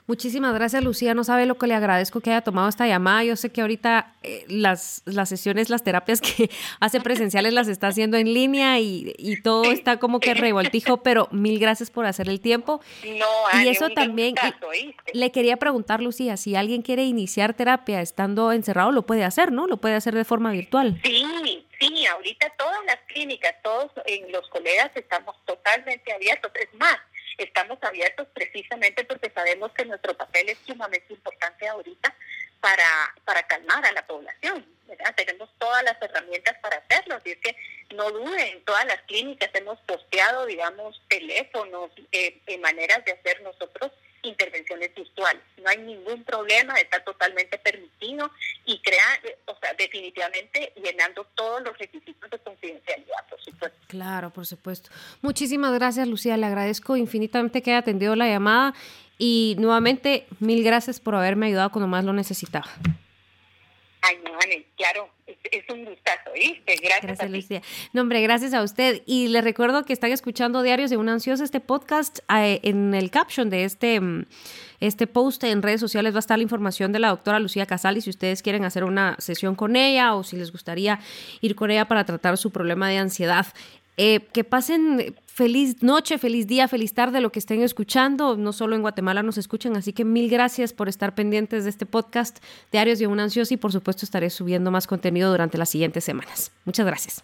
Muchísimas 0.06 0.54
gracias, 0.54 0.84
Lucía. 0.84 1.14
No 1.14 1.24
sabe 1.24 1.46
lo 1.46 1.58
que 1.58 1.68
le 1.68 1.76
agradezco 1.76 2.20
que 2.20 2.32
haya 2.32 2.42
tomado 2.42 2.68
esta 2.68 2.86
llamada. 2.88 3.24
Yo 3.24 3.38
sé 3.38 3.52
que 3.52 3.62
ahorita 3.62 4.14
eh, 4.22 4.44
las, 4.50 5.02
las 5.06 5.30
sesiones, 5.30 5.70
las 5.70 5.84
terapias 5.84 6.20
que 6.20 6.50
hace 6.82 7.00
presenciales 7.00 7.54
las 7.54 7.70
está 7.70 7.88
haciendo 7.88 8.18
en 8.18 8.34
línea 8.34 8.80
y, 8.80 9.14
y 9.18 9.42
todo 9.42 9.72
está 9.72 9.98
como 9.98 10.20
que 10.20 10.34
revoltijo, 10.34 11.04
pero 11.04 11.30
mil 11.32 11.58
gracias 11.58 11.90
por 11.90 12.06
hacer 12.06 12.28
el 12.28 12.42
tiempo. 12.42 12.82
No, 13.06 13.62
y 13.62 13.70
eso 13.70 13.90
también 13.92 14.36
le 15.14 15.32
quería 15.32 15.58
preguntar, 15.58 16.02
Lucía, 16.02 16.36
si 16.36 16.56
alguien 16.56 16.82
quiere 16.82 17.04
iniciar 17.04 17.54
terapia 17.54 18.02
estando 18.02 18.52
encerrado, 18.52 18.92
lo 18.92 19.06
puede 19.06 19.24
hacer, 19.24 19.52
¿no? 19.52 19.68
Lo 19.68 19.78
puede 19.78 19.96
hacer 19.96 20.16
de 20.16 20.26
forma 20.26 20.52
virtual. 20.52 21.00
Sí, 21.04 21.66
sí, 21.80 22.06
ahorita 22.08 22.52
todas 22.58 22.84
las 22.86 22.98
clínicas, 23.08 23.56
todos 23.64 23.92
en 24.06 24.32
los 24.32 24.48
colegas 24.50 24.92
estamos 24.96 25.36
totalmente 25.46 26.12
abiertos. 26.12 26.52
Es 26.56 26.74
más, 26.78 26.98
estamos 27.38 27.78
abiertos 27.82 28.28
precisamente 28.34 29.04
porque 29.04 29.30
sabemos 29.30 29.72
que 29.74 29.86
nuestro 29.86 30.16
papel 30.16 30.50
es 30.50 30.58
sumamente 30.66 31.14
importante 31.14 31.68
ahorita 31.68 32.16
para, 32.60 33.14
para 33.26 33.44
calmar 33.44 33.86
a 33.86 33.92
la 33.92 34.06
población. 34.06 34.66
Tenemos 35.16 35.50
todas 35.58 35.84
las 35.84 36.02
herramientas 36.02 36.58
para 36.62 36.78
hacerlo, 36.78 37.16
así 37.16 37.32
es 37.32 37.38
que 37.40 37.56
no 37.96 38.10
duden, 38.12 38.40
en 38.40 38.64
todas 38.64 38.86
las 38.86 39.02
clínicas 39.04 39.50
hemos 39.54 39.80
posteado, 39.82 40.46
digamos, 40.46 41.02
teléfonos, 41.10 41.92
eh, 42.12 42.40
maneras 42.60 43.04
de 43.06 43.14
hacer 43.14 43.42
nosotros 43.42 43.92
intervenciones 44.24 44.94
virtuales. 44.96 45.42
No 45.62 45.70
hay 45.70 45.78
ningún 45.78 46.24
problema, 46.24 46.74
está 46.76 47.04
totalmente 47.04 47.58
permitido 47.58 48.32
y 48.66 48.80
crea, 48.80 49.06
o 49.46 49.58
sea, 49.60 49.74
definitivamente 49.74 50.74
llenando 50.82 51.26
todos 51.36 51.62
los 51.62 51.78
requisitos 51.78 52.30
de 52.30 52.40
confidencialidad, 52.40 53.28
por 53.30 53.42
supuesto. 53.42 53.78
Claro, 53.88 54.30
por 54.32 54.46
supuesto. 54.46 54.90
Muchísimas 55.22 55.74
gracias, 55.74 56.08
Lucía. 56.08 56.38
Le 56.38 56.46
agradezco 56.46 56.98
infinitamente 56.98 57.62
que 57.62 57.72
haya 57.72 57.80
atendido 57.80 58.16
la 58.16 58.28
llamada 58.28 58.74
y 59.18 59.56
nuevamente 59.60 60.26
mil 60.40 60.64
gracias 60.64 61.00
por 61.00 61.16
haberme 61.16 61.48
ayudado 61.48 61.72
cuando 61.72 61.88
más 61.88 62.04
lo 62.04 62.14
necesitaba. 62.14 62.70
Ay, 64.06 64.18
no, 64.22 64.32
claro, 64.76 65.10
es, 65.26 65.64
un 65.70 65.86
gustazo, 65.86 66.32
¿viste? 66.34 66.76
Gracias, 66.84 67.22
a 67.22 67.26
Lucía. 67.26 67.62
No, 67.94 68.02
hombre, 68.02 68.22
gracias 68.22 68.54
a 68.54 68.62
usted. 68.62 69.02
Y 69.06 69.30
les 69.30 69.42
recuerdo 69.46 69.86
que 69.86 69.94
están 69.94 70.12
escuchando 70.12 70.62
Diarios 70.62 70.90
de 70.90 70.98
una 70.98 71.14
Ansiosa, 71.14 71.46
este 71.46 71.62
podcast. 71.62 72.20
Eh, 72.36 72.60
en 72.64 72.94
el 72.96 73.12
caption 73.12 73.50
de 73.50 73.64
este, 73.64 74.02
mm, 74.02 74.26
este 74.82 75.08
post 75.08 75.46
en 75.46 75.62
redes 75.62 75.80
sociales 75.80 76.14
va 76.14 76.18
a 76.18 76.20
estar 76.20 76.38
la 76.38 76.44
información 76.44 76.92
de 76.92 77.00
la 77.00 77.08
doctora 77.08 77.40
Lucía 77.40 77.66
Casal 77.66 77.96
y 77.96 78.02
si 78.02 78.10
ustedes 78.10 78.42
quieren 78.42 78.66
hacer 78.66 78.84
una 78.84 79.16
sesión 79.20 79.56
con 79.56 79.78
ella 79.78 80.16
o 80.16 80.26
si 80.26 80.36
les 80.36 80.52
gustaría 80.52 81.00
ir 81.40 81.56
con 81.56 81.72
ella 81.72 81.86
para 81.86 82.04
tratar 82.04 82.38
su 82.38 82.52
problema 82.52 82.90
de 82.90 82.98
ansiedad. 82.98 83.48
Eh, 83.96 84.20
que 84.34 84.44
pasen 84.44 85.16
feliz 85.34 85.82
noche, 85.82 86.20
feliz 86.20 86.46
día, 86.46 86.68
feliz 86.68 86.94
tarde, 86.94 87.20
lo 87.20 87.32
que 87.32 87.40
estén 87.40 87.64
escuchando. 87.64 88.38
No 88.38 88.54
solo 88.54 88.76
en 88.76 88.82
Guatemala 88.82 89.24
nos 89.24 89.38
escuchan, 89.40 89.76
así 89.76 89.92
que 89.92 90.06
mil 90.06 90.30
gracias 90.30 90.74
por 90.74 90.90
estar 90.90 91.16
pendientes 91.16 91.64
de 91.64 91.72
este 91.72 91.88
podcast 91.88 92.38
Diarios 92.72 93.00
de 93.00 93.08
un 93.08 93.20
Ansioso 93.20 93.54
y 93.54 93.58
por 93.58 93.72
supuesto 93.72 94.06
estaré 94.06 94.30
subiendo 94.30 94.70
más 94.70 94.86
contenido 94.86 95.32
durante 95.32 95.58
las 95.58 95.70
siguientes 95.70 96.04
semanas. 96.04 96.52
Muchas 96.66 96.86
gracias. 96.86 97.24